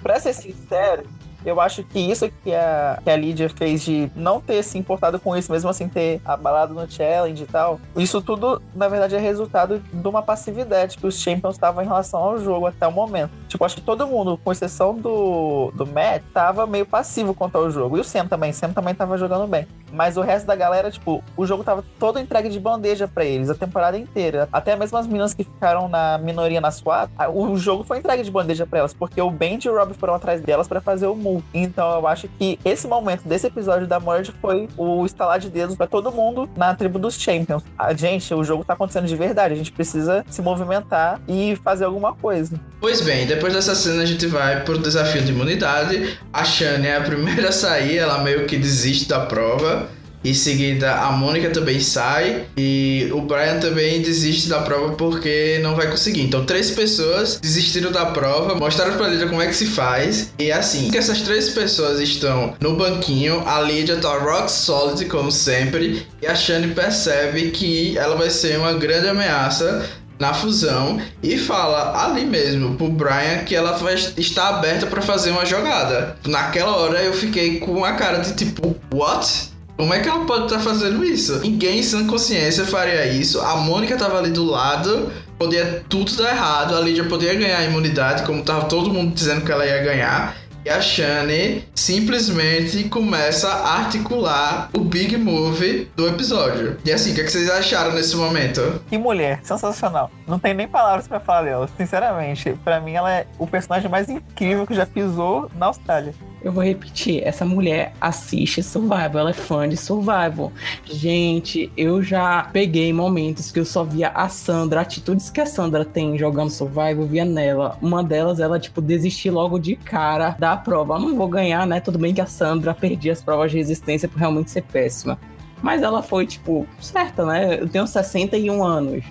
[0.00, 1.02] Pra ser sincero,
[1.44, 5.18] eu acho que isso que a, que a Lídia fez de não ter se importado
[5.18, 9.18] com isso, mesmo assim ter abalado no challenge e tal, isso tudo, na verdade, é
[9.18, 13.30] resultado de uma passividade que os Champions estavam em relação ao jogo até o momento.
[13.48, 17.70] Tipo, acho que todo mundo, com exceção do, do Matt, tava meio passivo quanto ao
[17.70, 17.96] jogo.
[17.96, 19.66] E o Sam também, Sam também tava jogando bem.
[19.92, 23.48] Mas o resto da galera, tipo, o jogo tava todo entregue de bandeja para eles,
[23.48, 24.48] a temporada inteira.
[24.52, 28.30] Até mesmo as meninas que ficaram na minoria na SWAT, o jogo foi entregue de
[28.30, 31.14] bandeja para elas, porque o Ben e o Rob foram atrás delas para fazer o
[31.14, 31.33] move.
[31.52, 35.76] Então eu acho que esse momento desse episódio da Merge foi o estalar de dedos
[35.76, 37.62] para todo mundo na tribo dos Champions.
[37.78, 41.84] A gente, o jogo tá acontecendo de verdade, a gente precisa se movimentar e fazer
[41.84, 42.60] alguma coisa.
[42.80, 46.18] Pois bem, depois dessa cena a gente vai pro desafio de imunidade.
[46.32, 49.88] A Shane é a primeira a sair, ela meio que desiste da prova.
[50.24, 55.76] Em seguida, a Mônica também sai e o Brian também desiste da prova porque não
[55.76, 56.22] vai conseguir.
[56.22, 60.32] Então, três pessoas desistiram da prova, mostraram pra Lídia como é que se faz.
[60.38, 65.04] E é assim, que essas três pessoas estão no banquinho, a Lídia tá rock solid,
[65.06, 69.86] como sempre, e a Shane percebe que ela vai ser uma grande ameaça
[70.18, 75.30] na fusão e fala ali mesmo pro Brian que ela vai estar aberta para fazer
[75.30, 76.16] uma jogada.
[76.26, 79.53] Naquela hora eu fiquei com a cara de tipo, what?
[79.76, 81.40] Como é que ela pode estar tá fazendo isso?
[81.40, 83.40] Ninguém sem consciência faria isso.
[83.40, 86.76] A Mônica tava ali do lado, podia tudo dar errado.
[86.76, 90.36] A Lídia podia ganhar a imunidade, como tava todo mundo dizendo que ela ia ganhar.
[90.64, 96.78] E a Shane simplesmente começa a articular o big move do episódio.
[96.82, 98.80] E assim, o que, é que vocês acharam nesse momento?
[98.88, 100.10] Que mulher, sensacional.
[100.26, 102.56] Não tem nem palavras para falar dela, sinceramente.
[102.64, 106.14] para mim, ela é o personagem mais incrível que já pisou na Austrália.
[106.44, 110.52] Eu vou repetir, essa mulher assiste Survival, ela é fã de Survival.
[110.84, 115.86] Gente, eu já peguei momentos que eu só via a Sandra, atitudes que a Sandra
[115.86, 117.78] tem jogando Survival, via nela.
[117.80, 120.96] Uma delas, ela, tipo, desistir logo de cara da prova.
[120.96, 121.80] Eu não vou ganhar, né?
[121.80, 125.18] Tudo bem que a Sandra perdia as provas de resistência por realmente ser péssima.
[125.62, 127.58] Mas ela foi, tipo, certa, né?
[127.58, 129.02] Eu tenho 61 anos.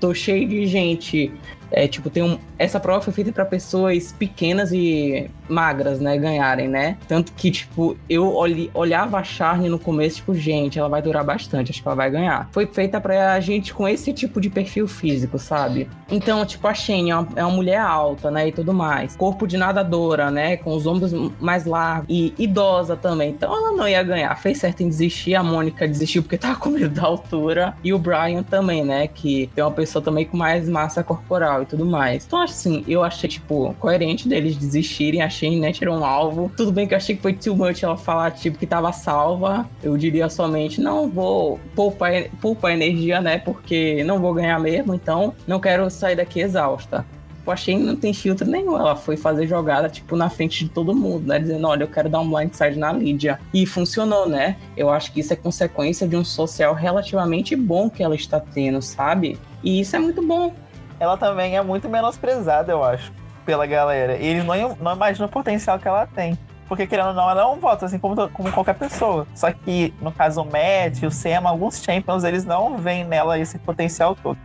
[0.00, 1.32] Tô cheio de gente
[1.70, 6.68] é, tipo, tem um, essa prova foi feita para pessoas pequenas e magras, né, ganharem,
[6.68, 6.96] né?
[7.06, 11.24] Tanto que, tipo, eu olhe, olhava a Charne no começo, tipo, gente, ela vai durar
[11.24, 12.48] bastante, acho que ela vai ganhar.
[12.52, 15.88] Foi feita pra gente com esse tipo de perfil físico, sabe?
[16.10, 19.16] Então, tipo, a Shane é uma, é uma mulher alta, né, e tudo mais.
[19.16, 23.30] Corpo de nadadora, né, com os ombros mais largos e idosa também.
[23.30, 24.34] Então, ela não ia ganhar.
[24.36, 25.34] Fez certo em desistir.
[25.34, 27.74] A Mônica desistiu porque tava com medo da altura.
[27.84, 31.66] E o Brian também, né, que é uma pessoa também com mais massa corporal e
[31.66, 32.26] tudo mais.
[32.26, 35.22] Então, assim, eu achei, tipo, coerente deles desistirem.
[35.22, 36.50] Achei, né, tirar um alvo.
[36.56, 39.68] Tudo bem que eu achei que foi too much ela falar, tipo, que tava salva.
[39.82, 44.94] Eu diria somente, não vou poupar, poupar energia, né, porque não vou ganhar mesmo.
[44.94, 47.06] Então, não quero sair daqui exausta.
[47.38, 48.76] Tipo, a Shane não tem filtro nenhum.
[48.76, 51.38] Ela foi fazer jogada, tipo, na frente de todo mundo, né?
[51.38, 53.40] Dizendo, olha, eu quero dar um blindside na Lídia.
[53.54, 54.56] E funcionou, né?
[54.76, 58.82] Eu acho que isso é consequência de um social relativamente bom que ela está tendo,
[58.82, 59.38] sabe?
[59.64, 60.52] E isso é muito bom
[61.00, 63.10] ela também é muito menosprezada, eu acho,
[63.50, 64.16] pela galera.
[64.16, 66.38] E eles não, não imaginam o potencial que ela tem.
[66.68, 69.26] Porque, querendo ou não, ela é um voto, assim como, como qualquer pessoa.
[69.34, 73.58] Só que, no caso, o Matt, o Sam, alguns Champions, eles não veem nela esse
[73.58, 74.38] potencial todo.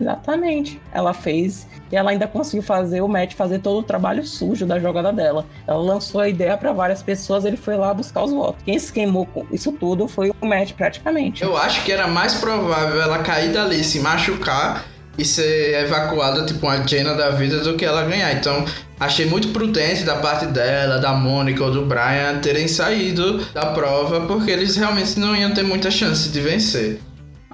[0.00, 0.80] Exatamente.
[0.92, 4.78] Ela fez e ela ainda conseguiu fazer o Matt fazer todo o trabalho sujo da
[4.78, 5.44] jogada dela.
[5.66, 8.62] Ela lançou a ideia para várias pessoas, ele foi lá buscar os votos.
[8.64, 11.42] Quem se queimou com isso tudo foi o Matt praticamente.
[11.42, 14.84] Eu acho que era mais provável ela cair dali, se machucar
[15.18, 18.32] e ser evacuada, tipo uma Jenna da vida, do que ela ganhar.
[18.32, 18.64] Então,
[18.98, 24.22] achei muito prudente da parte dela, da Mônica ou do Brian terem saído da prova,
[24.22, 27.00] porque eles realmente não iam ter muita chance de vencer.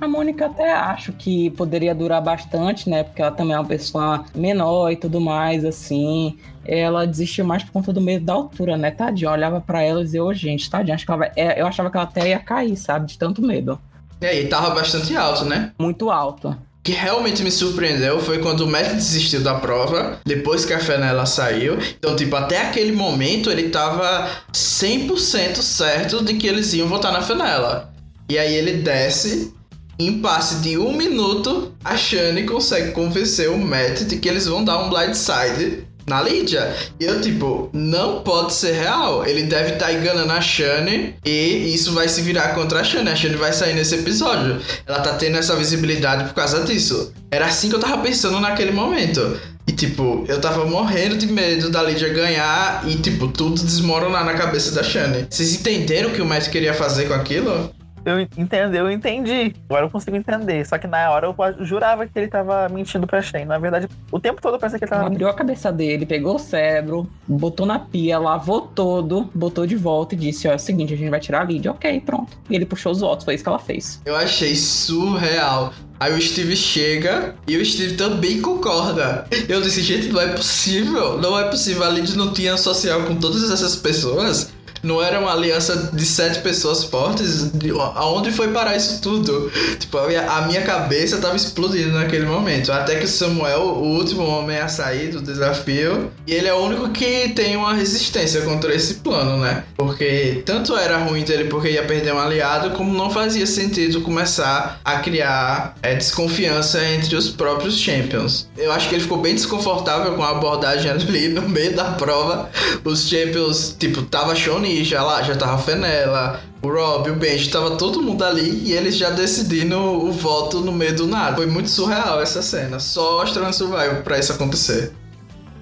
[0.00, 3.02] A Mônica até acho que poderia durar bastante, né?
[3.02, 6.38] Porque ela também é uma pessoa menor e tudo mais, assim.
[6.64, 8.92] Ela desistiu mais por conta do medo da altura, né?
[8.92, 11.32] Tadinha, eu olhava para ela e dizia, ô gente, tadinha, acho que ela vai...
[11.34, 13.06] É, eu achava que ela até ia cair, sabe?
[13.06, 13.76] De tanto medo.
[14.20, 15.72] E aí, tava bastante alto, né?
[15.80, 16.56] Muito alto.
[16.88, 21.26] Que realmente me surpreendeu foi quando o Matt desistiu da prova, depois que a Fenella
[21.26, 21.76] saiu.
[21.98, 27.20] Então, tipo, até aquele momento ele tava 100% certo de que eles iam votar na
[27.20, 27.92] Fenella.
[28.30, 29.52] E aí ele desce
[29.98, 34.64] em passe de um minuto, a Shane consegue convencer o Matt de que eles vão
[34.64, 36.74] dar um blindside na Lídia.
[36.98, 39.26] E eu, tipo, não pode ser real.
[39.26, 43.08] Ele deve estar tá enganando a Shane e isso vai se virar contra a Shane.
[43.08, 44.60] A Shane vai sair nesse episódio.
[44.86, 47.12] Ela tá tendo essa visibilidade por causa disso.
[47.30, 49.38] Era assim que eu tava pensando naquele momento.
[49.66, 54.32] E, tipo, eu tava morrendo de medo da Lídia ganhar e, tipo, tudo desmoronar na
[54.32, 55.26] cabeça da Shane.
[55.28, 57.70] Vocês entenderam o que o Matt queria fazer com aquilo?
[58.08, 59.54] Eu entendi, eu entendi.
[59.68, 60.66] Agora eu consigo entender.
[60.66, 63.44] Só que na hora eu jurava que ele tava mentindo pra Shane.
[63.44, 65.06] Na verdade, o tempo todo parece que ele tava.
[65.06, 70.14] Abriu a cabeça dele, pegou o cérebro, botou na pia, lavou todo, botou de volta
[70.14, 71.70] e disse: Ó, é o seguinte, a gente vai tirar a Lídia.
[71.70, 72.36] Ok, pronto.
[72.48, 74.00] E ele puxou os votos, foi isso que ela fez.
[74.04, 75.72] Eu achei surreal.
[76.00, 79.26] Aí o Steve chega e o Steve também concorda.
[79.48, 81.18] Eu disse, gente, não é possível.
[81.18, 81.82] Não é possível.
[81.82, 86.40] A Lídia não tinha social com todas essas pessoas não era uma aliança de sete
[86.40, 87.50] pessoas fortes.
[87.52, 89.50] De, aonde foi parar isso tudo?
[89.78, 92.72] Tipo, a minha, a minha, cabeça tava explodindo naquele momento.
[92.72, 96.58] Até que o Samuel, o último homem a sair do desafio, e ele é o
[96.58, 99.64] único que tem uma resistência contra esse plano, né?
[99.76, 104.80] Porque tanto era ruim dele porque ia perder um aliado, como não fazia sentido começar
[104.84, 108.48] a criar é, desconfiança entre os próprios champions.
[108.56, 112.50] Eu acho que ele ficou bem desconfortável com a abordagem ali no meio da prova.
[112.84, 117.76] Os champions, tipo, tava Shone já lá, já tava Fenella, o Rob, o Benji, tava
[117.76, 121.36] todo mundo ali e eles já decidindo o voto no meio do nada.
[121.36, 124.92] Foi muito surreal essa cena, só Australian Survival pra isso acontecer.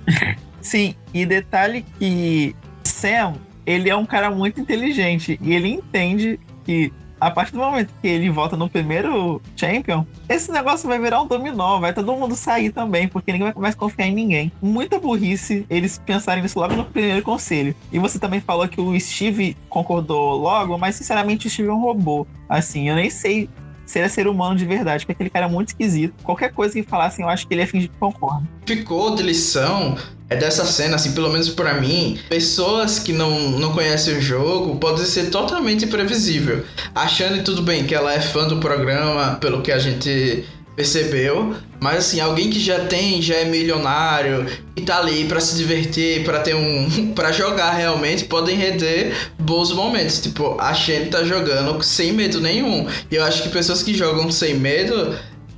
[0.61, 6.93] Sim, e detalhe que Sam, ele é um cara muito inteligente e ele entende que
[7.21, 11.27] a partir do momento que ele volta no primeiro Champion, esse negócio vai virar um
[11.27, 14.53] dominó, vai todo mundo sair também, porque ninguém vai mais confiar em ninguém.
[14.61, 17.75] Muita burrice eles pensarem nisso logo no primeiro conselho.
[17.93, 21.81] E você também falou que o Steve concordou logo, mas sinceramente o Steve é um
[21.81, 22.27] robô.
[22.49, 23.49] Assim, eu nem sei
[23.87, 26.15] se ele é ser humano de verdade, porque aquele cara é muito esquisito.
[26.23, 28.43] Qualquer coisa que falassem, eu acho que ele ia fingir que concorda.
[28.67, 29.97] Ficou de lição
[30.29, 34.75] é dessa cena, assim, pelo menos para mim, pessoas que não, não conhecem o jogo
[34.77, 36.65] podem ser totalmente imprevisível.
[36.93, 40.45] Achando tudo bem que ela é fã do programa, pelo que a gente
[40.77, 45.57] percebeu, mas assim, alguém que já tem, já é milionário e tá ali para se
[45.57, 50.21] divertir, para ter um, para jogar realmente, podem render bons momentos.
[50.21, 52.87] Tipo, a Shane tá jogando sem medo nenhum.
[53.11, 55.17] E eu acho que pessoas que jogam sem medo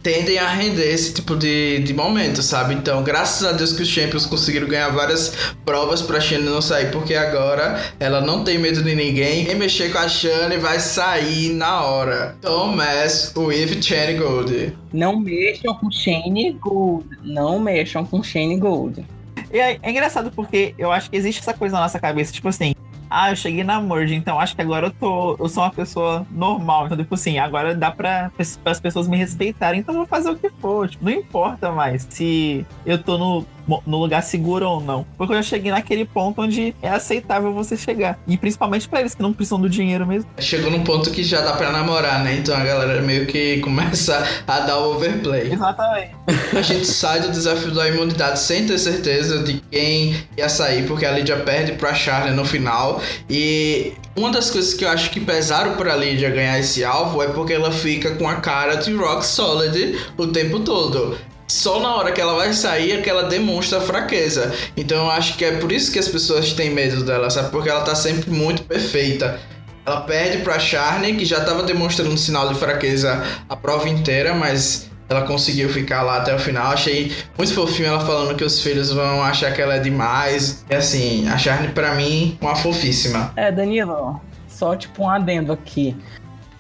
[0.09, 2.73] tendem a render esse tipo de, de momento, sabe?
[2.73, 6.91] Então, graças a Deus que os Champions conseguiram ganhar várias provas pra Shane não sair,
[6.91, 9.45] porque agora ela não tem medo de ninguém.
[9.45, 12.35] Quem mexer com a Shane vai sair na hora.
[12.41, 14.79] Don't mess with Shane Gold.
[14.95, 17.07] Não mexam com Shane Gold.
[17.23, 19.05] Não mexam com Shane Gold.
[19.51, 22.75] É, é engraçado porque eu acho que existe essa coisa na nossa cabeça, tipo assim,
[23.11, 25.37] ah, eu cheguei na Merge, então acho que agora eu tô.
[25.39, 26.87] Eu sou uma pessoa normal.
[26.87, 28.31] Então, tipo assim, agora dá pra,
[28.65, 30.89] as pessoas me respeitarem, então eu vou fazer o que for.
[30.89, 33.47] Tipo, não importa mais se eu tô no
[33.87, 35.07] no lugar seguro ou não.
[35.17, 38.19] Porque eu já cheguei naquele ponto onde é aceitável você chegar.
[38.27, 40.29] E principalmente para eles que não precisam do dinheiro mesmo.
[40.39, 42.37] Chegou num ponto que já dá para namorar, né?
[42.37, 45.53] Então a galera meio que começa a dar o overplay.
[45.53, 46.11] Exatamente.
[46.57, 51.05] A gente sai do desafio da imunidade sem ter certeza de quem ia sair, porque
[51.05, 53.01] a Lydia perde pra Charlie no final.
[53.29, 57.29] E uma das coisas que eu acho que pesaram pra Lydia ganhar esse alvo é
[57.29, 61.17] porque ela fica com a cara de rock solid o tempo todo
[61.49, 64.53] só na hora que ela vai sair é que ela demonstra fraqueza.
[64.77, 67.51] Então eu acho que é por isso que as pessoas têm medo dela, sabe?
[67.51, 69.41] Porque ela tá sempre muito perfeita.
[69.87, 74.91] Ela perde pra Charney, que já tava demonstrando sinal de fraqueza a prova inteira, mas
[75.09, 76.73] ela conseguiu ficar lá até o final.
[76.73, 80.63] Achei muito fofinho ela falando que os filhos vão achar que ela é demais.
[80.69, 83.33] E assim, a Charney pra mim, uma fofíssima.
[83.35, 85.97] É, Danilo, só tipo um adendo aqui.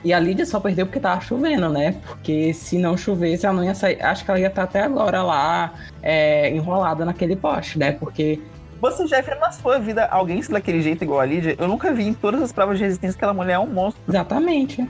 [0.04, 1.96] E a Lídia só perdeu porque tava chovendo, né?
[2.06, 4.00] Porque se não chovesse, ela não ia sair.
[4.02, 7.92] Acho que ela ia estar até agora lá é, enrolada naquele poste, né?
[7.92, 8.40] Porque.
[8.80, 11.56] Você já viu na sua vida alguém se daquele jeito igual a Lídia?
[11.58, 14.00] Eu nunca vi em todas as provas de resistência que aquela mulher é um monstro.
[14.08, 14.88] Exatamente.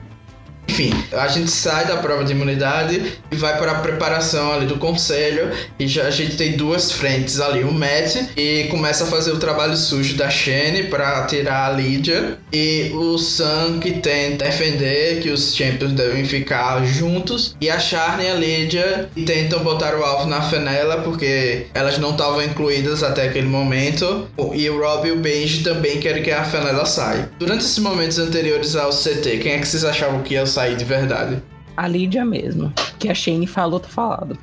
[0.69, 3.01] Enfim, a gente sai da prova de imunidade
[3.31, 5.49] e vai para a preparação ali do conselho.
[5.79, 9.39] E já a gente tem duas frentes ali, o Matt e começa a fazer o
[9.39, 12.37] trabalho sujo da Shane para tirar a Lydia.
[12.53, 17.55] E o Sam que tenta defender que os Champions devem ficar juntos.
[17.59, 22.11] E a Charne e a Lydia tentam botar o alvo na Fenella porque elas não
[22.11, 24.27] estavam incluídas até aquele momento.
[24.53, 27.31] E o Rob e o Benji também querem que a Fenella saia.
[27.39, 30.58] Durante esses momentos anteriores ao CT, quem é que vocês achavam que ia sair?
[30.59, 31.41] Sair de verdade.
[31.77, 32.73] A Lídia mesmo.
[32.97, 34.37] Que a Shane falou, tá falado.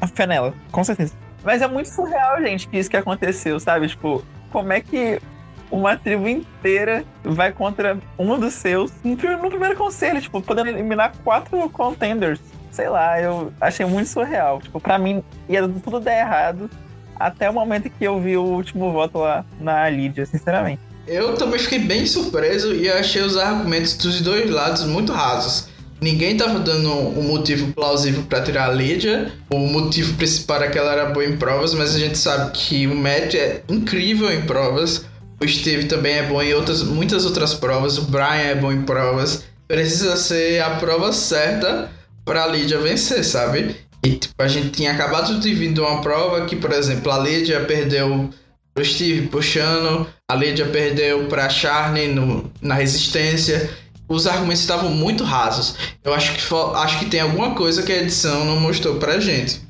[0.00, 1.14] A Fenella, com certeza.
[1.42, 3.88] Mas é muito surreal, gente, que isso que aconteceu, sabe?
[3.88, 5.20] Tipo, como é que
[5.68, 11.68] uma tribo inteira vai contra um dos seus no primeiro conselho, tipo, podendo eliminar quatro
[11.70, 12.40] contenders.
[12.70, 14.60] Sei lá, eu achei muito surreal.
[14.60, 16.70] Tipo, pra mim ia tudo dar errado
[17.18, 20.91] até o momento que eu vi o último voto lá na Lídia, sinceramente.
[21.06, 25.68] Eu também fiquei bem surpreso e achei os argumentos dos dois lados muito rasos.
[26.00, 29.32] Ninguém tava dando um motivo plausível para tirar a Lydia.
[29.50, 32.86] O motivo principal era que ela era boa em provas, mas a gente sabe que
[32.88, 35.04] o Matt é incrível em provas.
[35.40, 37.98] O Steve também é bom em outras, muitas outras provas.
[37.98, 39.44] O Brian é bom em provas.
[39.68, 41.88] Precisa ser a prova certa
[42.24, 43.76] para a Lydia vencer, sabe?
[44.04, 47.18] E tipo, a gente tinha acabado de vir de uma prova que, por exemplo, a
[47.18, 48.28] Lydia perdeu
[48.76, 53.70] o Steve puxando, a Lydia perdeu para Charney no, na resistência.
[54.08, 55.74] Os argumentos estavam muito rasos.
[56.02, 59.60] Eu acho que, acho que tem alguma coisa que a edição não mostrou pra gente.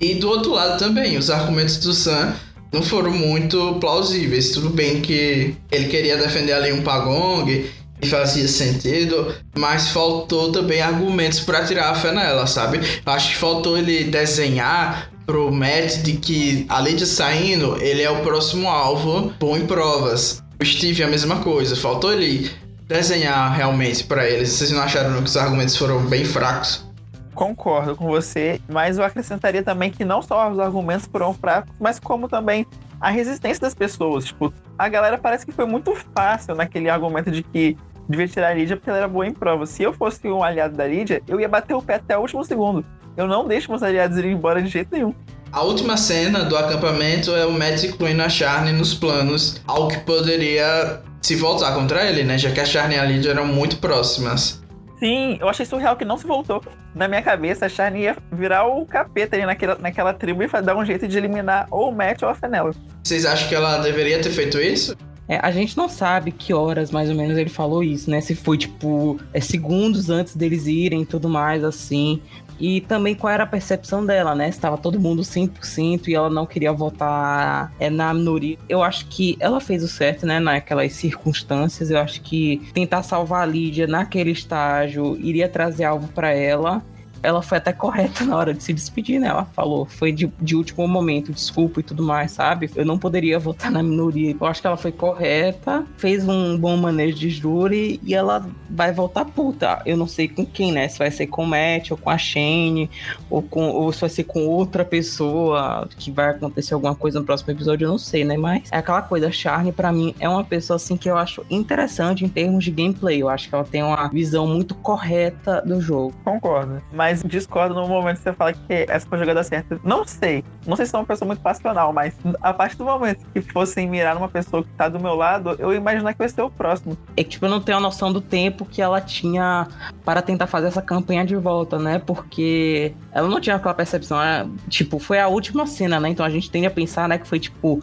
[0.00, 2.34] E do outro lado também, os argumentos do Sam
[2.72, 4.50] não foram muito plausíveis.
[4.50, 7.70] Tudo bem que ele queria defender ali um Pagong
[8.02, 12.80] e fazia sentido, mas faltou também argumentos para tirar a fé nela, sabe?
[13.06, 18.22] Acho que faltou ele desenhar pro Matt de que, além de saindo, ele é o
[18.22, 20.42] próximo alvo bom em provas.
[20.60, 22.50] O Steve é a mesma coisa, faltou ele
[22.86, 24.50] desenhar realmente para eles.
[24.50, 26.86] Vocês não acharam que os argumentos foram bem fracos?
[27.34, 31.98] Concordo com você, mas eu acrescentaria também que não só os argumentos foram fracos, mas
[31.98, 32.66] como também
[33.00, 34.26] a resistência das pessoas.
[34.26, 37.76] Tipo, a galera parece que foi muito fácil naquele argumento de que
[38.08, 39.66] devia tirar a Lídia porque ela era boa em prova.
[39.66, 42.44] Se eu fosse um aliado da Lídia, eu ia bater o pé até o último
[42.44, 42.84] segundo.
[43.16, 45.14] Eu não deixo meus aliados irem embora de jeito nenhum.
[45.52, 50.00] A última cena do acampamento é o Matt incluindo a Charne nos planos, algo que
[50.00, 52.38] poderia se voltar contra ele, né?
[52.38, 54.62] Já que a Charne e a Lydia eram muito próximas.
[54.98, 56.62] Sim, eu achei surreal que não se voltou.
[56.94, 60.76] Na minha cabeça, a Charne ia virar o capeta ali naquela, naquela tribo e dar
[60.76, 62.72] um jeito de eliminar ou o Matt ou a Fenella.
[63.02, 64.96] Vocês acham que ela deveria ter feito isso?
[65.32, 68.20] É, a gente não sabe que horas mais ou menos ele falou isso, né?
[68.20, 72.20] Se foi tipo é, segundos antes deles irem e tudo mais, assim.
[72.60, 74.50] E também qual era a percepção dela, né?
[74.50, 78.58] Estava todo mundo 100% e ela não queria votar é, na minoria.
[78.68, 80.38] Eu acho que ela fez o certo, né?
[80.38, 81.90] Naquelas circunstâncias.
[81.90, 86.84] Eu acho que tentar salvar a Lídia naquele estágio iria trazer algo para ela
[87.22, 89.28] ela foi até correta na hora de se despedir, né?
[89.28, 92.70] Ela falou, foi de, de último momento, desculpa e tudo mais, sabe?
[92.74, 94.36] Eu não poderia votar na minoria.
[94.38, 98.92] Eu acho que ela foi correta, fez um bom manejo de júri e ela vai
[98.92, 99.80] voltar puta.
[99.86, 100.88] Eu não sei com quem, né?
[100.88, 102.90] Se vai ser com o Matt ou com a Shane,
[103.30, 107.24] ou, com, ou se vai ser com outra pessoa, que vai acontecer alguma coisa no
[107.24, 108.36] próximo episódio, eu não sei, né?
[108.36, 111.44] Mas é aquela coisa, a Charne, para mim, é uma pessoa assim que eu acho
[111.50, 113.20] interessante em termos de gameplay.
[113.22, 116.14] Eu acho que ela tem uma visão muito correta do jogo.
[116.24, 116.82] Concordo.
[116.92, 119.78] Mas mas discordo no momento que você fala que essa foi a jogada certa.
[119.84, 120.42] Não sei.
[120.66, 123.86] Não sei se é uma pessoa muito passional, mas a partir do momento que fossem
[123.88, 126.96] mirar numa pessoa que tá do meu lado, eu imaginar que vai ser o próximo.
[127.16, 129.68] É que, tipo, eu não tenho a noção do tempo que ela tinha
[130.04, 131.98] para tentar fazer essa campanha de volta, né?
[131.98, 134.18] Porque ela não tinha aquela percepção.
[134.18, 134.48] Né?
[134.68, 136.08] Tipo, foi a última cena, né?
[136.08, 137.82] Então a gente tende a pensar, né, que foi, tipo,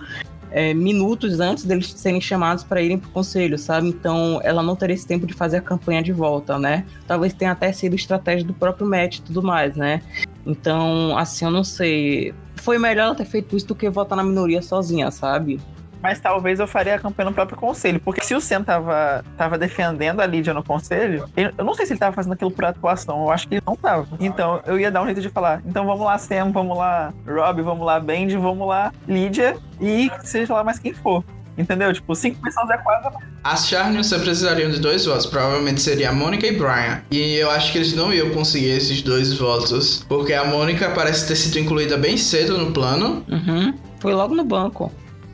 [0.52, 3.90] é, minutos antes deles serem chamados para irem pro conselho, sabe?
[3.90, 6.86] Então ela não teria esse tempo de fazer a campanha de volta, né?
[7.08, 10.02] Talvez tenha até sido estratégia do próprio Matt e tudo mais, né?
[10.46, 12.34] Então, assim, eu não sei.
[12.56, 15.60] Foi melhor ela ter feito isso do que votar na minoria sozinha, sabe?
[16.02, 18.00] Mas talvez eu faria a campanha no próprio conselho.
[18.00, 21.94] Porque se o Sam tava, tava defendendo a Lídia no conselho, eu não sei se
[21.94, 23.22] ele tava fazendo aquilo por atuação.
[23.24, 24.08] Eu acho que ele não tava.
[24.20, 27.62] Então eu ia dar um jeito de falar: então vamos lá, Sam, vamos lá, Rob,
[27.62, 31.24] vamos lá, Bendy, vamos lá, Lídia e seja lá mais quem for.
[31.58, 31.92] Entendeu?
[31.92, 33.10] Tipo, cinco pessoas é quase.
[33.44, 35.26] As Charnions só precisariam de dois votos.
[35.26, 37.02] Provavelmente seria a Mônica e Brian.
[37.12, 40.06] E eu acho que eles não iam conseguir esses dois votos.
[40.08, 43.26] Porque a Mônica parece ter sido incluída bem cedo no plano.
[43.28, 43.74] Uhum.
[44.00, 44.90] Foi logo no banco.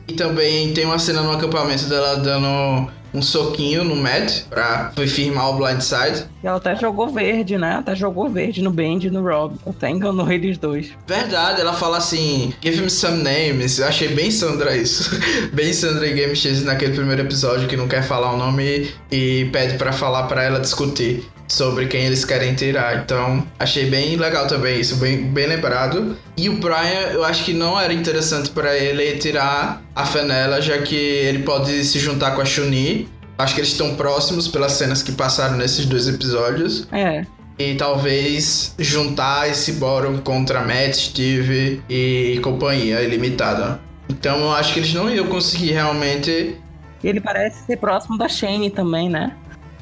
[0.08, 5.50] E também tem uma cena no acampamento dela dando um soquinho no Matt pra firmar
[5.50, 6.26] o blindside.
[6.42, 7.76] E ela até jogou verde, né?
[7.76, 9.56] Até jogou verde no Band e no Rob.
[9.66, 10.90] Até enganou eles dois.
[11.06, 13.78] Verdade, ela fala assim, give him some names.
[13.78, 15.10] Eu achei bem Sandra isso.
[15.52, 19.48] bem Sandra e Game X naquele primeiro episódio que não quer falar o nome e
[19.52, 23.02] pede para falar para ela discutir sobre quem eles querem tirar.
[23.02, 26.16] Então, achei bem legal também isso, bem, bem lembrado.
[26.36, 30.78] E o Brian, eu acho que não era interessante para ele tirar a Fenella, já
[30.78, 33.08] que ele pode se juntar com a Chun-Li.
[33.38, 36.88] Acho que eles estão próximos pelas cenas que passaram nesses dois episódios.
[36.90, 37.24] É.
[37.58, 43.80] E talvez juntar esse Boron contra Matt, Steve e companhia ilimitada.
[44.08, 46.56] Então eu acho que eles não iam conseguir realmente.
[47.02, 49.34] Ele parece ser próximo da Shane também, né?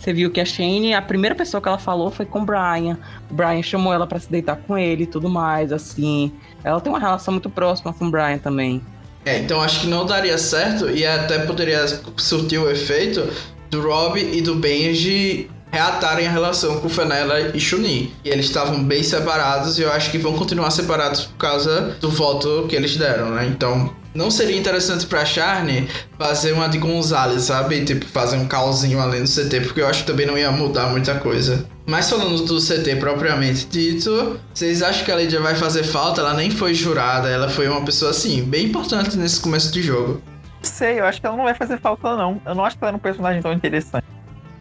[0.05, 2.99] Você viu que a Shane, a primeira pessoa que ela falou foi com o Brian.
[3.31, 6.31] O Brian chamou ela para se deitar com ele e tudo mais, assim.
[6.63, 8.83] Ela tem uma relação muito próxima com o Brian também.
[9.25, 11.87] É, então acho que não daria certo e até poderia
[12.19, 13.27] surtir o efeito
[13.71, 18.13] do Rob e do Benji reatarem a relação com Fenella e Chunin.
[18.23, 22.11] E eles estavam bem separados e eu acho que vão continuar separados por causa do
[22.11, 23.47] voto que eles deram, né?
[23.47, 25.89] Então não seria interessante pra Charne
[26.19, 27.85] fazer uma de Gonzalez, sabe?
[27.85, 30.87] Tipo, fazer um calzinho além do CT, porque eu acho que também não ia mudar
[30.87, 31.67] muita coisa.
[31.87, 36.21] Mas falando do CT propriamente dito, vocês acham que a Lydia vai fazer falta?
[36.21, 40.23] Ela nem foi jurada, ela foi uma pessoa, assim, bem importante nesse começo de jogo.
[40.63, 42.41] Sei, eu acho que ela não vai fazer falta, não.
[42.47, 44.05] Eu não acho que ela é um personagem tão interessante.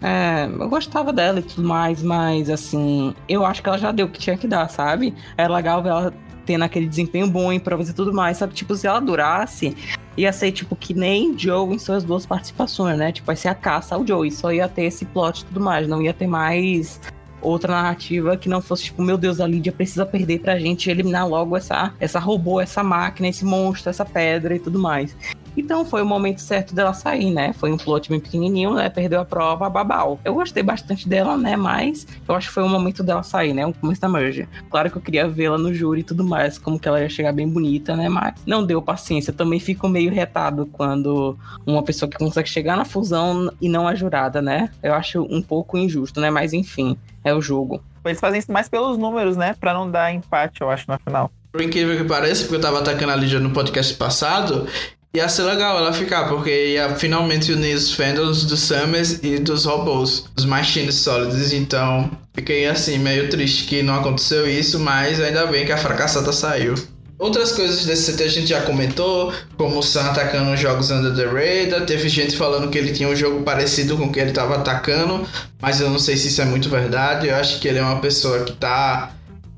[0.02, 4.08] É, eu gostava dela e tudo mais, mas assim, eu acho que ela já deu
[4.08, 5.16] o que tinha que dar, sabe?
[5.38, 6.14] Era legal ver ela
[6.46, 8.38] tendo aquele desempenho bom em provas e tudo mais.
[8.38, 9.76] Sabe, tipo, se ela durasse,
[10.18, 13.12] ia ser tipo que nem Joe em suas duas participações, né?
[13.12, 14.28] Tipo, vai ser a caça ao Joe.
[14.28, 15.88] E só ia ter esse plot e tudo mais.
[15.88, 17.00] Não ia ter mais
[17.42, 21.28] outra narrativa que não fosse tipo, meu Deus, a Lídia precisa perder pra gente eliminar
[21.28, 25.16] logo essa, essa robô, essa máquina, esse monstro, essa pedra e tudo mais.
[25.56, 27.54] Então foi o momento certo dela sair, né?
[27.54, 28.90] Foi um plot bem pequenininho, né?
[28.90, 30.20] Perdeu a prova, babau.
[30.24, 31.56] Eu gostei bastante dela, né?
[31.56, 33.66] Mas eu acho que foi o momento dela sair, né?
[33.66, 34.48] O começo da merge.
[34.70, 37.32] Claro que eu queria vê-la no júri e tudo mais, como que ela ia chegar
[37.32, 38.10] bem bonita, né?
[38.10, 39.34] Mas não deu paciência.
[39.34, 43.96] também fico meio retado quando uma pessoa que consegue chegar na fusão e não é
[43.96, 44.70] jurada, né?
[44.82, 46.30] Eu acho um pouco injusto, né?
[46.30, 47.82] Mas enfim, é o jogo.
[48.06, 49.56] Eles fazem isso mais pelos números, né?
[49.60, 51.32] Pra não dar empate, eu acho, na final.
[51.52, 54.68] Por incrível que pareça, porque eu tava atacando a Lídia no podcast passado,
[55.16, 59.64] Ia ser legal ela ficar, porque ia finalmente unir os fandoms dos Summers e dos
[59.64, 61.54] robôs, dos Machines Sólidos.
[61.54, 66.34] Então, fiquei assim, meio triste que não aconteceu isso, mas ainda bem que a fracassada
[66.34, 66.74] saiu.
[67.20, 71.26] Outras coisas desse CT a gente já comentou, como o Sam atacando jogos under the
[71.26, 71.86] radar.
[71.86, 75.28] Teve gente falando que ele tinha um jogo parecido com o que ele estava atacando,
[75.62, 77.28] mas eu não sei se isso é muito verdade.
[77.28, 79.14] Eu acho que ele é uma pessoa que está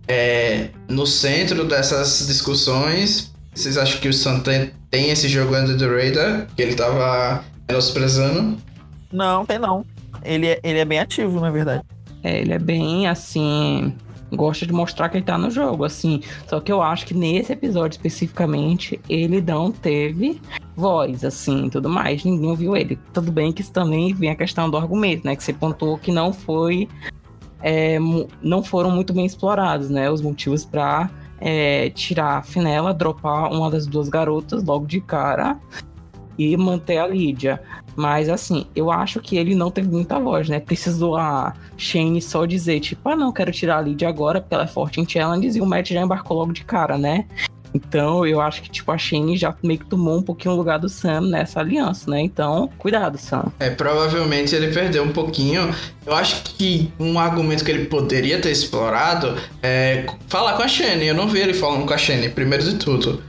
[0.06, 3.32] é, no centro dessas discussões.
[3.54, 7.44] Vocês acham que o Sam tem, tem esse jogo Under the Radar, que ele tava
[7.68, 8.58] menosprezando?
[9.12, 9.86] Não, tem não.
[10.24, 11.84] Ele é, ele é bem ativo, na verdade.
[12.24, 13.94] É, ele é bem assim.
[14.32, 16.22] Gosta de mostrar que ele tá no jogo, assim.
[16.48, 20.42] Só que eu acho que nesse episódio especificamente, ele não teve
[20.78, 22.24] voz, assim, tudo mais.
[22.24, 22.98] Ninguém ouviu ele.
[23.12, 25.36] Tudo bem que isso também vem a questão do argumento, né?
[25.36, 26.88] Que você pontuou que não foi.
[27.62, 27.98] É,
[28.42, 30.10] não foram muito bem explorados, né?
[30.10, 31.10] Os motivos para
[31.40, 35.60] é, tirar a Finela, dropar uma das duas garotas logo de cara
[36.38, 37.62] e manter a Lídia.
[37.96, 40.60] Mas assim, eu acho que ele não teve muita voz, né?
[40.60, 44.66] Precisou a Shane só dizer, tipo, ah não, quero tirar a Lídia agora porque ela
[44.66, 47.26] é forte em challenges e o Matt já embarcou logo de cara, né?
[47.76, 50.80] Então, eu acho que, tipo, a Shane já meio que tomou um pouquinho o lugar
[50.80, 52.22] do Sam nessa aliança, né?
[52.22, 53.52] Então, cuidado, Sam.
[53.60, 55.76] É, provavelmente ele perdeu um pouquinho.
[56.06, 61.06] Eu acho que um argumento que ele poderia ter explorado é falar com a Shane.
[61.06, 63.22] Eu não vi ele falando com a Shane, primeiro de tudo.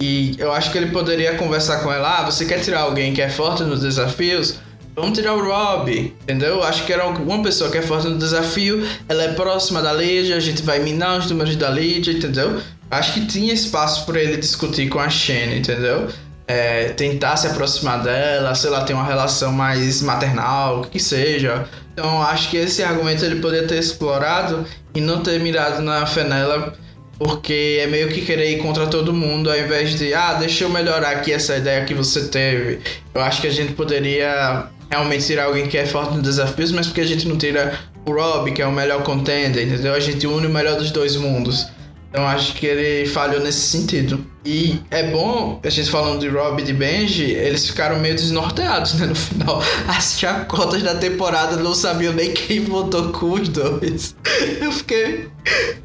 [0.00, 2.20] E eu acho que ele poderia conversar com ela.
[2.20, 4.60] Ah, você quer tirar alguém que é forte nos desafios?
[4.94, 6.62] Vamos tirar o Rob, entendeu?
[6.62, 10.34] Acho que era uma pessoa que é forte no desafio, ela é próxima da Lídia,
[10.34, 12.60] a gente vai minar os números da Lídia, entendeu?
[12.90, 16.08] Acho que tinha espaço para ele discutir com a Shane, entendeu?
[16.46, 21.68] É, tentar se aproximar dela, sei lá, ter uma relação mais maternal, o que seja.
[21.92, 24.64] Então acho que esse argumento ele poderia ter explorado
[24.94, 26.72] e não ter mirado na Fenella,
[27.18, 30.70] porque é meio que querer ir contra todo mundo ao invés de, ah, deixa eu
[30.70, 32.80] melhorar aqui essa ideia que você teve.
[33.14, 36.86] Eu acho que a gente poderia realmente tirar alguém que é forte nos desafios, mas
[36.86, 39.92] porque a gente não tira o Rob, que é o melhor contender, entendeu?
[39.92, 41.66] A gente une o melhor dos dois mundos.
[42.10, 44.24] Então acho que ele falhou nesse sentido.
[44.44, 48.94] E é bom, a gente falando de Rob e de Benji, eles ficaram meio desnorteados,
[48.94, 49.06] né?
[49.06, 54.16] No final, as chacotas da temporada não sabiam nem quem votou com os dois.
[54.60, 55.28] Eu fiquei.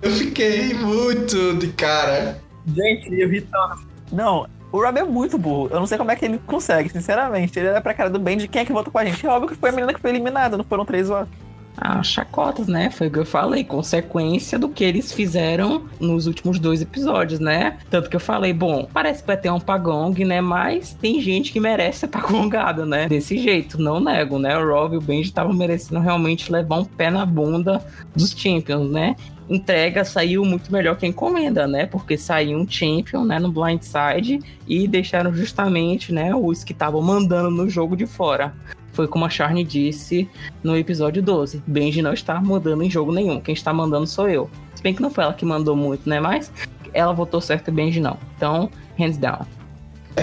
[0.01, 2.41] Eu fiquei muito de cara.
[2.65, 3.85] Gente, eu tanto.
[4.11, 5.69] Não, O Rob é muito burro.
[5.71, 7.57] Eu não sei como é que ele consegue, sinceramente.
[7.59, 9.25] Ele era pra cara do de quem é que votou com a gente.
[9.25, 11.42] É óbvio que foi a menina que foi eliminada, não foram três votos.
[11.75, 12.89] Ah, chacotas, né?
[12.89, 17.77] Foi o que eu falei, consequência do que eles fizeram nos últimos dois episódios, né?
[17.89, 20.39] Tanto que eu falei, bom, parece que vai ter um pagong, né?
[20.39, 23.07] Mas tem gente que merece ser pagongada, né?
[23.07, 24.57] Desse jeito, não nego, né?
[24.57, 27.83] O Rob e o Benji estavam merecendo realmente levar um pé na bunda
[28.15, 29.15] dos Champions, né?
[29.49, 31.85] entrega saiu muito melhor que a encomenda, né?
[31.85, 37.51] Porque saiu um champion, né, no blindside e deixaram justamente, né, os que estavam mandando
[37.51, 38.53] no jogo de fora.
[38.93, 40.29] Foi como a Charne disse
[40.63, 41.63] no episódio 12.
[41.67, 43.41] Benji não está mandando em jogo nenhum.
[43.41, 44.49] Quem está mandando sou eu.
[44.75, 46.19] Se bem que não foi ela que mandou muito, né?
[46.19, 46.51] Mas
[46.93, 48.17] ela votou certo e Benji não.
[48.37, 49.45] Então, hands down.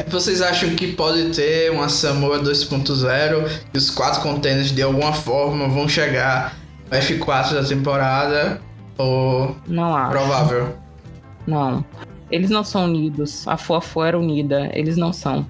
[0.08, 5.68] Vocês acham que pode ter uma Samoa 2.0 e os quatro contêineres de alguma forma
[5.68, 6.56] vão chegar
[6.90, 8.60] no F4 da temporada?
[8.96, 10.10] Ou não acho.
[10.10, 10.76] provável?
[11.46, 11.84] Não.
[12.30, 13.48] Eles não são unidos.
[13.48, 14.70] A Fofo era unida.
[14.72, 15.44] Eles não são.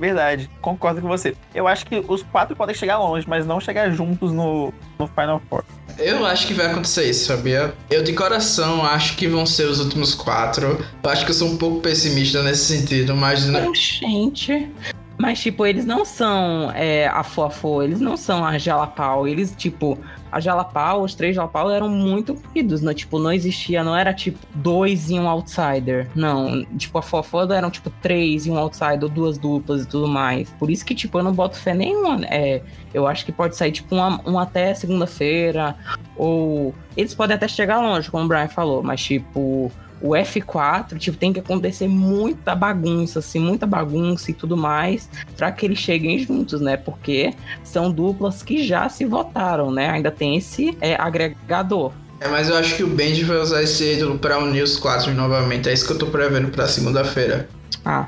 [0.00, 1.36] Verdade, concordo com você.
[1.54, 5.42] Eu acho que os quatro podem chegar longe, mas não chegar juntos no, no Final
[5.50, 5.62] Four.
[5.98, 7.74] Eu acho que vai acontecer isso, sabia?
[7.90, 10.82] Eu de coração acho que vão ser os últimos quatro.
[11.02, 13.42] Eu acho que eu sou um pouco pessimista nesse sentido, mas.
[13.74, 14.70] Gente.
[15.18, 19.28] Mas, tipo, eles não são é, a Fofo, eles não são a Jalapau.
[19.28, 19.98] Eles, tipo,
[20.30, 22.94] a Jalapau, os três Jalapau eram muito unidos, né?
[22.94, 26.08] Tipo, não existia, não era tipo dois e um outsider.
[26.14, 30.48] Não, tipo, a Fofoda eram tipo três e um outsider, duas duplas e tudo mais.
[30.50, 32.24] Por isso que, tipo, eu não boto fé nenhuma.
[32.26, 32.62] É,
[32.94, 35.76] eu acho que pode sair, tipo, um, um até segunda-feira.
[36.16, 36.74] Ou.
[36.96, 39.70] Eles podem até chegar longe, como o Brian falou, mas, tipo
[40.00, 45.52] o F4, tipo, tem que acontecer muita bagunça, assim, muita bagunça e tudo mais, para
[45.52, 46.76] que eles cheguem juntos, né?
[46.76, 49.90] Porque são duplas que já se votaram, né?
[49.90, 51.92] Ainda tem esse é, agregador.
[52.20, 55.12] É, mas eu acho que o Benji vai usar esse ídolo pra unir os quatro
[55.12, 55.68] novamente.
[55.68, 57.48] É isso que eu tô prevendo pra segunda-feira.
[57.84, 58.06] Ah,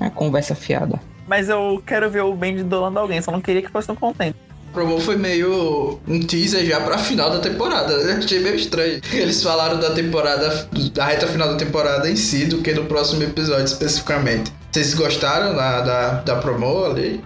[0.00, 1.00] é conversa fiada.
[1.28, 4.36] Mas eu quero ver o Benji dolando alguém, só não queria que fosse um contente
[4.72, 7.92] promo foi meio um teaser já pra final da temporada.
[7.92, 9.00] Eu achei meio estranho.
[9.12, 13.22] Eles falaram da temporada, da reta final da temporada em si, do que do próximo
[13.22, 14.52] episódio especificamente.
[14.70, 17.22] Vocês gostaram da, da, da promo ali?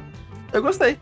[0.53, 0.99] Eu gostei.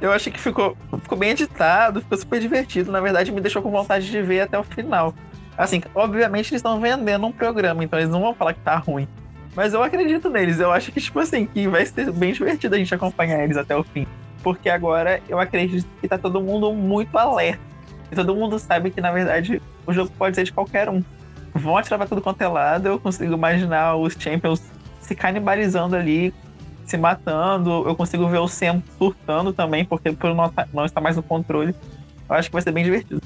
[0.00, 2.90] Eu achei que ficou, ficou bem editado, ficou super divertido.
[2.90, 5.14] Na verdade, me deixou com vontade de ver até o final.
[5.56, 9.08] Assim, obviamente eles estão vendendo um programa, então eles não vão falar que tá ruim.
[9.56, 10.60] Mas eu acredito neles.
[10.60, 13.76] Eu acho que, tipo assim, que vai ser bem divertido a gente acompanhar eles até
[13.76, 14.06] o fim
[14.48, 17.60] porque agora eu acredito que tá todo mundo muito alerta.
[18.10, 21.04] E todo mundo sabe que, na verdade, o jogo pode ser de qualquer um.
[21.54, 24.62] Vão atirar pra tudo quanto é lado, eu consigo imaginar os Champions
[25.02, 26.32] se canibalizando ali,
[26.86, 27.86] se matando.
[27.86, 31.74] Eu consigo ver o Sam surtando também, porque por não, não estar mais no controle.
[32.26, 33.20] Eu acho que vai ser bem divertido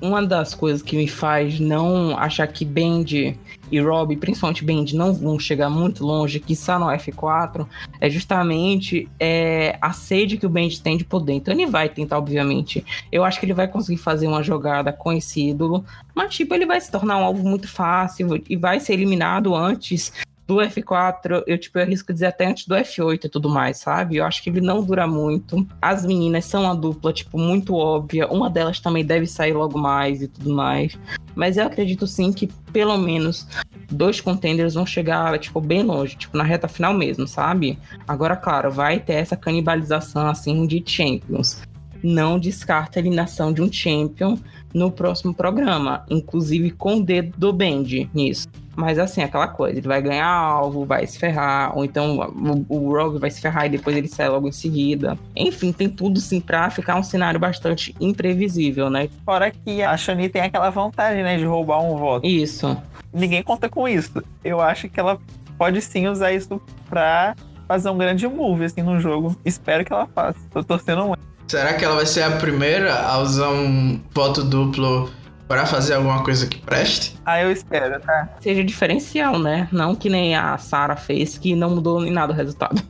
[0.00, 3.38] uma das coisas que me faz não achar que Bend
[3.70, 7.66] e Rob, principalmente Bend, não vão chegar muito longe, que está no F4,
[8.00, 11.34] é justamente é, a sede que o Bend tem de poder.
[11.34, 12.84] Então ele vai tentar, obviamente.
[13.10, 16.66] Eu acho que ele vai conseguir fazer uma jogada com esse ídolo, mas tipo, ele
[16.66, 20.12] vai se tornar um alvo muito fácil e vai ser eliminado antes
[20.50, 24.16] do F4, eu, tipo, eu arrisco dizer até antes do F8 e tudo mais, sabe?
[24.16, 25.64] Eu acho que ele não dura muito.
[25.80, 28.26] As meninas são uma dupla, tipo, muito óbvia.
[28.26, 30.98] Uma delas também deve sair logo mais e tudo mais.
[31.36, 33.46] Mas eu acredito sim que pelo menos
[33.88, 37.78] dois contenders vão chegar, tipo, bem longe, tipo, na reta final mesmo, sabe?
[38.08, 41.62] Agora, claro, vai ter essa canibalização, assim, de champions.
[42.02, 44.36] Não descarta a eliminação de um champion
[44.74, 48.48] no próximo programa, inclusive com o dedo do Bend nisso.
[48.76, 52.96] Mas assim, aquela coisa, ele vai ganhar alvo, vai se ferrar, ou então o, o
[52.96, 55.18] Rogue vai se ferrar e depois ele sai logo em seguida.
[55.36, 59.08] Enfim, tem tudo sim pra ficar um cenário bastante imprevisível, né?
[59.24, 62.26] Fora que a Shani tem aquela vantagem, né, de roubar um voto.
[62.26, 62.76] Isso.
[63.12, 64.22] Ninguém conta com isso.
[64.44, 65.18] Eu acho que ela
[65.58, 67.34] pode sim usar isso pra
[67.66, 69.36] fazer um grande move, assim, no jogo.
[69.44, 70.38] Espero que ela faça.
[70.50, 71.20] Tô torcendo muito.
[71.46, 75.10] Será que ela vai ser a primeira a usar um voto duplo
[75.50, 77.16] para fazer alguma coisa que preste?
[77.26, 78.36] Ah, eu espero, tá?
[78.40, 79.66] Seja diferencial, né?
[79.72, 82.80] Não que nem a Sarah fez, que não mudou em nada o resultado.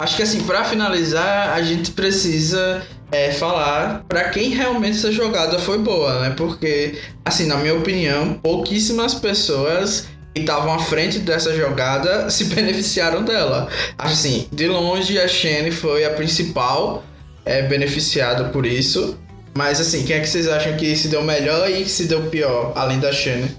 [0.00, 5.60] Acho que assim, para finalizar, a gente precisa é, falar para quem realmente essa jogada
[5.60, 6.34] foi boa, né?
[6.36, 13.22] Porque, assim, na minha opinião, pouquíssimas pessoas que estavam à frente dessa jogada se beneficiaram
[13.22, 13.68] dela.
[13.96, 17.04] Assim, de longe a Shane foi a principal
[17.44, 19.16] é, beneficiada por isso.
[19.58, 22.30] Mas assim, quem é que vocês acham que se deu melhor e que se deu
[22.30, 23.56] pior, além da Shane?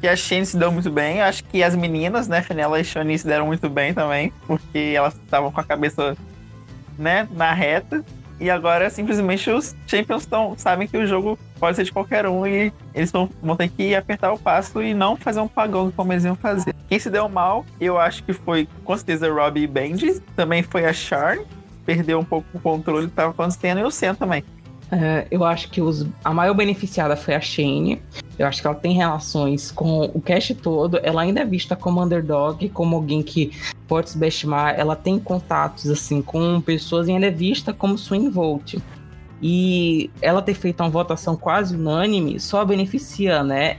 [0.00, 1.22] Que a Shane se deu muito bem.
[1.22, 5.14] Acho que as meninas, né, Fenella e Shane se deram muito bem também, porque elas
[5.14, 6.16] estavam com a cabeça,
[6.98, 8.04] né, na reta.
[8.40, 12.44] E agora simplesmente os Champions tão, sabem que o jogo pode ser de qualquer um
[12.44, 16.12] e eles vão, vão ter que apertar o passo e não fazer um pagão como
[16.12, 16.74] eles iam fazer.
[16.88, 20.86] Quem se deu mal, eu acho que foi com certeza Robbie e Benji, também foi
[20.86, 21.44] a Charn,
[21.86, 24.42] perdeu um pouco o controle que estava acontecendo, e o Sen também.
[24.90, 28.00] É, eu acho que os, a maior beneficiada foi a Shane.
[28.38, 30.98] Eu acho que ela tem relações com o cast todo.
[31.02, 33.50] Ela ainda é vista como underdog, como alguém que
[33.88, 34.78] pode se bestimar.
[34.78, 38.78] Ela tem contatos assim com pessoas e ainda é vista como swing vote.
[39.42, 43.78] E ela ter feito uma votação quase unânime só beneficia, né?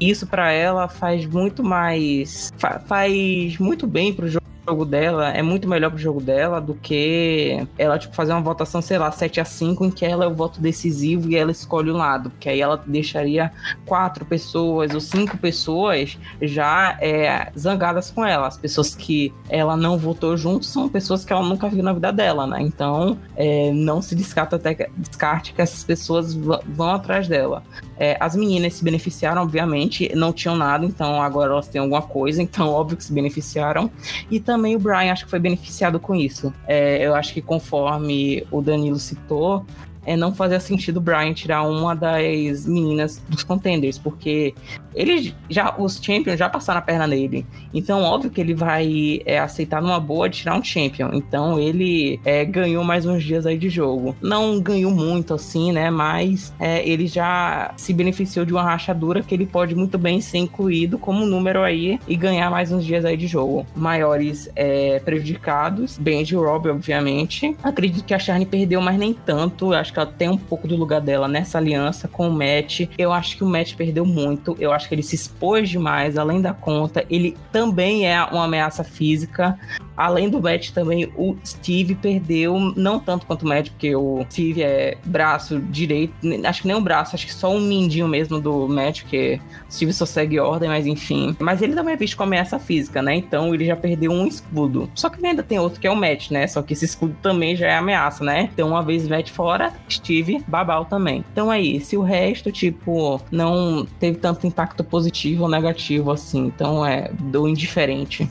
[0.00, 2.52] Isso para ela faz muito mais.
[2.56, 6.74] Fa faz muito bem pro jogo jogo dela é muito melhor pro jogo dela do
[6.74, 10.28] que ela, tipo, fazer uma votação, sei lá, 7 a 5 em que ela é
[10.28, 12.30] o voto decisivo e ela escolhe um lado.
[12.30, 13.52] Porque aí ela deixaria
[13.84, 18.46] quatro pessoas ou cinco pessoas já é, zangadas com ela.
[18.46, 22.12] As pessoas que ela não votou junto são pessoas que ela nunca viu na vida
[22.12, 22.60] dela, né?
[22.60, 27.62] Então, é, não se descarta até descarte que essas pessoas vão atrás dela.
[28.02, 32.42] É, as meninas se beneficiaram, obviamente, não tinham nada, então agora elas têm alguma coisa,
[32.42, 33.88] então óbvio que se beneficiaram.
[34.28, 36.52] E também o Brian acho que foi beneficiado com isso.
[36.66, 39.64] É, eu acho que conforme o Danilo citou,
[40.04, 44.52] é, não fazia sentido o Brian tirar uma das meninas dos contenders, porque
[44.94, 47.46] eles já, os champions já passaram a perna nele.
[47.72, 51.10] Então, óbvio que ele vai é, aceitar numa boa de tirar um champion.
[51.12, 54.16] Então, ele é, ganhou mais uns dias aí de jogo.
[54.20, 55.90] Não ganhou muito assim, né?
[55.90, 60.38] Mas é, ele já se beneficiou de uma rachadura que ele pode muito bem ser
[60.38, 63.66] incluído como número aí e ganhar mais uns dias aí de jogo.
[63.74, 67.56] Maiores é, prejudicados, Benji e Rob, obviamente.
[67.62, 69.72] Acredito que a Charne perdeu, mas nem tanto.
[69.72, 72.88] Acho que ela tem um pouco do lugar dela nessa aliança com o Matt.
[72.98, 74.56] Eu acho que o Matt perdeu muito.
[74.58, 77.04] Eu acho que ele se expôs demais, além da conta.
[77.08, 79.58] Ele também é uma ameaça física.
[80.02, 84.60] Além do Matt também, o Steve perdeu, não tanto quanto o Matt, porque o Steve
[84.60, 86.12] é braço direito,
[86.44, 89.72] acho que nem um braço, acho que só um mindinho mesmo do Matt, porque o
[89.72, 91.36] Steve só segue ordem, mas enfim.
[91.38, 93.14] Mas ele também é visto como ameaça física, né?
[93.14, 94.90] Então ele já perdeu um escudo.
[94.92, 96.48] Só que ainda tem outro que é o Matt, né?
[96.48, 98.50] Só que esse escudo também já é ameaça, né?
[98.52, 101.24] Então uma vez Matt fora, Steve, Babal também.
[101.32, 101.94] Então é isso.
[101.94, 106.46] E o resto, tipo, não teve tanto impacto positivo ou negativo assim.
[106.46, 108.28] Então é do indiferente.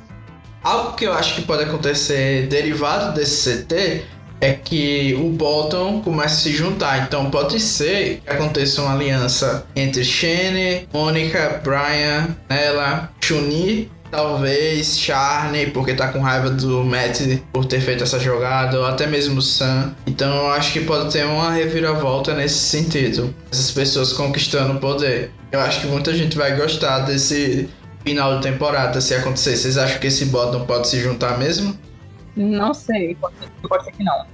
[0.63, 4.03] Algo que eu acho que pode acontecer derivado desse CT
[4.39, 7.03] é que o Bolton começa a se juntar.
[7.03, 15.67] Então pode ser que aconteça uma aliança entre Shane, Mônica, Brian, ela, Chuni, talvez Charney,
[15.67, 17.21] porque tá com raiva do Matt
[17.53, 19.95] por ter feito essa jogada, ou até mesmo Sam.
[20.05, 23.33] Então eu acho que pode ter uma reviravolta nesse sentido.
[23.51, 25.31] Essas pessoas conquistando o poder.
[25.51, 27.69] Eu acho que muita gente vai gostar desse
[28.03, 29.55] final de temporada se acontecer.
[29.55, 31.77] Vocês acham que esse bottom pode se juntar mesmo?
[32.35, 34.25] Não sei, pode ser, pode ser que não.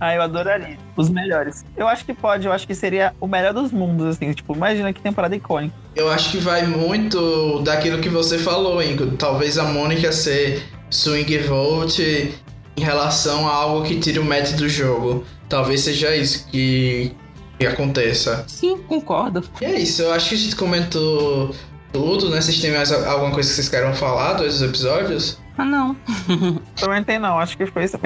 [0.00, 0.78] Ah, eu adoraria.
[0.96, 1.62] Os melhores.
[1.76, 4.32] Eu acho que pode, eu acho que seria o melhor dos mundos, assim.
[4.32, 5.74] Tipo, imagina que temporada icônica.
[5.94, 9.14] Eu acho que vai muito daquilo que você falou, Ingo.
[9.18, 12.34] Talvez a Mônica ser swing vote
[12.76, 15.22] em relação a algo que tire o match do jogo.
[15.50, 17.12] Talvez seja isso que,
[17.58, 18.44] que aconteça.
[18.48, 19.44] Sim, concordo.
[19.60, 21.54] E é isso, eu acho que a gente comentou
[21.92, 22.40] tudo, né?
[22.40, 25.38] Vocês têm mais alguma coisa que vocês queiram falar dos episódios?
[25.56, 25.96] Ah, não.
[26.76, 27.98] Também tem não, acho que foi isso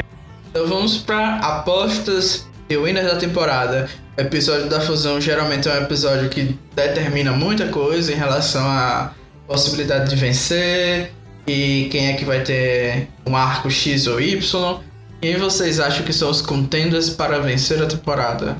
[0.50, 3.88] Então vamos para apostas e winners da temporada.
[4.16, 9.12] O episódio da fusão geralmente é um episódio que determina muita coisa em relação à
[9.46, 11.12] possibilidade de vencer
[11.46, 14.80] e quem é que vai ter um arco X ou Y.
[15.20, 18.56] Quem vocês acham que são os contenders para vencer a temporada?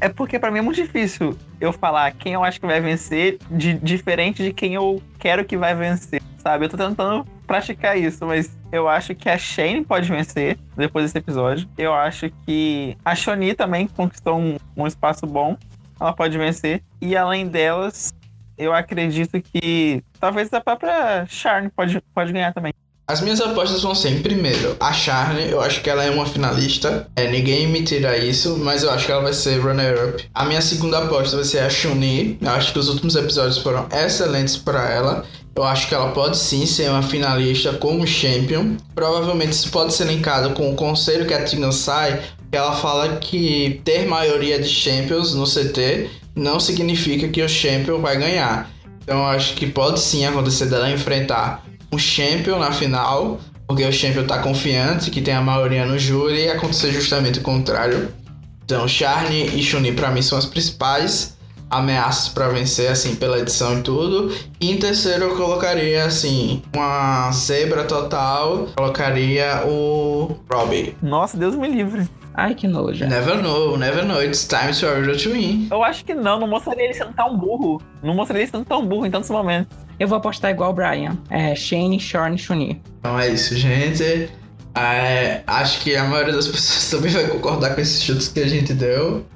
[0.00, 3.38] É porque para mim é muito difícil eu falar quem eu acho que vai vencer,
[3.50, 6.64] de, diferente de quem eu quero que vai vencer, sabe?
[6.64, 11.18] Eu tô tentando praticar isso, mas eu acho que a Shane pode vencer depois desse
[11.18, 11.68] episódio.
[11.78, 15.56] Eu acho que a Shoni também conquistou um, um espaço bom.
[16.00, 16.82] Ela pode vencer.
[17.00, 18.12] E além delas,
[18.56, 22.72] eu acredito que talvez a própria Charne pode, pode ganhar também.
[23.10, 26.26] As minhas apostas vão ser, em primeiro, a Charne, eu acho que ela é uma
[26.26, 27.08] finalista.
[27.16, 30.28] É, ninguém me tira isso, mas eu acho que ela vai ser runner-up.
[30.34, 32.36] A minha segunda aposta vai ser a Shuni.
[32.38, 35.24] Eu acho que os últimos episódios foram excelentes para ela.
[35.56, 38.76] Eu acho que ela pode sim ser uma finalista como champion.
[38.94, 42.20] Provavelmente isso pode ser linkado com o conselho que a Tina sai,
[42.52, 48.02] que ela fala que ter maioria de champions no CT não significa que o champion
[48.02, 48.70] vai ganhar.
[49.02, 53.92] Então eu acho que pode sim acontecer dela enfrentar um champion na final, porque o
[53.92, 58.12] champion tá confiante que tem a maioria no júri e acontecer justamente o contrário.
[58.64, 61.36] Então, Charne e Chun-Li para mim são as principais.
[61.70, 64.34] ameaças para vencer, assim, pela edição e tudo.
[64.60, 68.68] E em terceiro eu colocaria, assim, uma zebra total.
[68.76, 70.96] Colocaria o Robbie.
[71.02, 72.08] Nossa, Deus me livre.
[72.34, 73.04] Ai, que nojo.
[73.06, 74.22] Never know, never know.
[74.22, 75.68] It's time for Ariel to win.
[75.70, 77.82] Eu acho que não, não mostraria ele sendo tão burro.
[78.02, 79.76] Não mostraria ele sendo tão burro em tantos momentos.
[79.98, 81.18] Eu vou apostar igual o Brian.
[81.28, 82.80] É Shane, Shorn, Shuni.
[83.00, 84.30] Então é isso, gente.
[84.74, 88.48] É, acho que a maioria das pessoas também vai concordar com esses chutes que a
[88.48, 89.26] gente deu.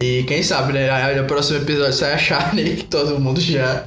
[0.00, 0.90] E quem sabe, né?
[0.90, 3.84] aí No próximo episódio sai a Charlie que todo mundo já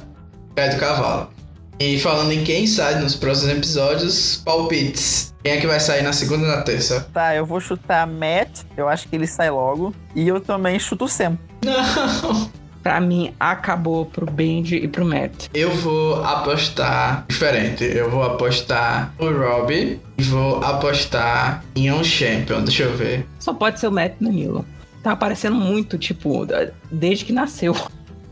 [0.54, 1.30] cai do cavalo.
[1.78, 5.34] E falando em quem sai nos próximos episódios, palpites.
[5.42, 7.08] Quem é que vai sair na segunda e na terça?
[7.12, 8.60] Tá, eu vou chutar Matt.
[8.76, 9.94] Eu acho que ele sai logo.
[10.14, 11.38] E eu também chuto o Sam.
[11.64, 12.50] Não!
[12.82, 15.48] Pra mim, acabou pro Benji e pro Matt.
[15.52, 17.84] Eu vou apostar diferente.
[17.84, 22.62] Eu vou apostar no Robbie e vou apostar em um champion.
[22.62, 23.26] Deixa eu ver.
[23.38, 24.64] Só pode ser o Matt Danilo.
[25.02, 26.46] Tá aparecendo muito, tipo,
[26.90, 27.76] desde que nasceu.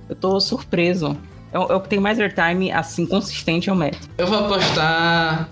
[0.08, 1.16] Eu tô surpreso.
[1.52, 3.96] É o que tem mais airtime, assim, consistente é o Matt.
[4.16, 5.48] Eu vou apostar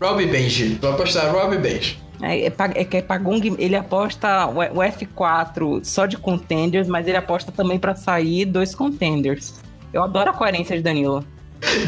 [0.00, 0.78] Robbie Benji.
[0.80, 1.98] Vou apostar Robbie Benji.
[2.22, 7.16] É, é, é que é Pagong, ele aposta o F4 só de contenders, mas ele
[7.16, 9.60] aposta também para sair dois contenders.
[9.92, 11.24] Eu adoro a coerência de Danilo.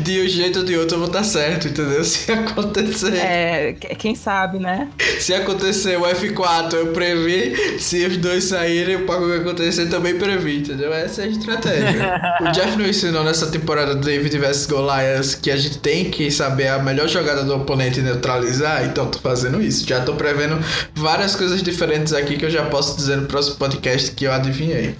[0.02, 2.04] De um jeito ou de outro eu vou estar certo, entendeu?
[2.04, 3.14] Se acontecer.
[3.16, 4.88] É, quem sabe, né?
[5.18, 7.78] Se acontecer o F4, eu previ.
[7.80, 10.92] Se os dois saírem, o pago vai acontecer também previ, entendeu?
[10.92, 12.38] Essa é a estratégia.
[12.40, 16.30] o Jeff não ensinou nessa temporada do David vs Goliath que a gente tem que
[16.30, 18.84] saber a melhor jogada do oponente e neutralizar.
[18.84, 19.86] Então tô fazendo isso.
[19.88, 20.62] Já tô prevendo
[20.94, 24.94] várias coisas diferentes aqui que eu já posso dizer no próximo podcast que eu adivinhei.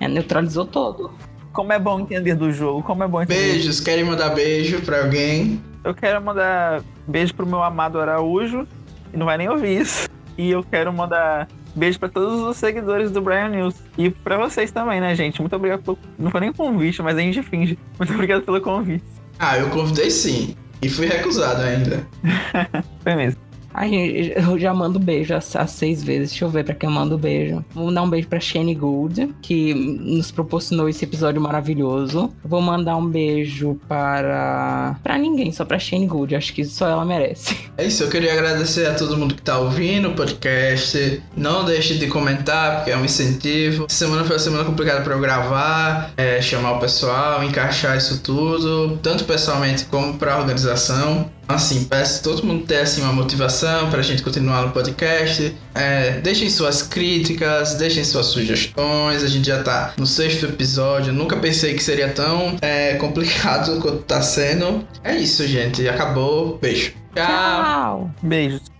[0.00, 1.10] É, neutralizou todo.
[1.56, 3.40] Como é bom entender do jogo, como é bom entender.
[3.40, 5.58] Beijos, querem mandar beijo pra alguém?
[5.82, 8.68] Eu quero mandar beijo pro meu amado Araújo,
[9.10, 10.06] e não vai nem ouvir isso.
[10.36, 13.74] E eu quero mandar beijo para todos os seguidores do Brian News.
[13.96, 15.40] E para vocês também, né, gente?
[15.40, 15.98] Muito obrigado pelo.
[16.18, 17.78] Não foi nem convite, mas a gente finge.
[17.98, 19.04] Muito obrigado pelo convite.
[19.38, 20.54] Ah, eu convidei sim.
[20.82, 22.06] E fui recusado ainda.
[23.02, 23.40] foi mesmo.
[23.78, 26.30] Ai, eu já mando beijo às, seis vezes.
[26.30, 27.62] Deixa eu ver pra quem eu mando beijo.
[27.74, 32.32] Vou mandar um beijo pra Shane Gould, que nos proporcionou esse episódio maravilhoso.
[32.42, 34.96] Vou mandar um beijo para.
[35.02, 36.34] pra ninguém, só pra Shane Gould.
[36.34, 37.54] Acho que só ela merece.
[37.78, 41.22] É isso, eu queria agradecer a todo mundo que tá ouvindo o podcast.
[41.36, 43.84] Não deixe de comentar, porque é um incentivo.
[43.90, 48.96] Semana foi uma semana complicada pra eu gravar, é, chamar o pessoal, encaixar isso tudo,
[49.02, 51.30] tanto pessoalmente como pra organização.
[51.48, 55.54] Assim, peço todo mundo ter assim, uma motivação para a gente continuar no podcast.
[55.74, 59.22] É, deixem suas críticas, deixem suas sugestões.
[59.22, 61.12] A gente já tá no sexto episódio.
[61.12, 64.86] Nunca pensei que seria tão é, complicado quanto tá sendo.
[65.04, 65.88] É isso, gente.
[65.88, 66.58] Acabou.
[66.58, 66.92] Beijo.
[67.14, 68.10] Tchau.
[68.22, 68.75] Beijos.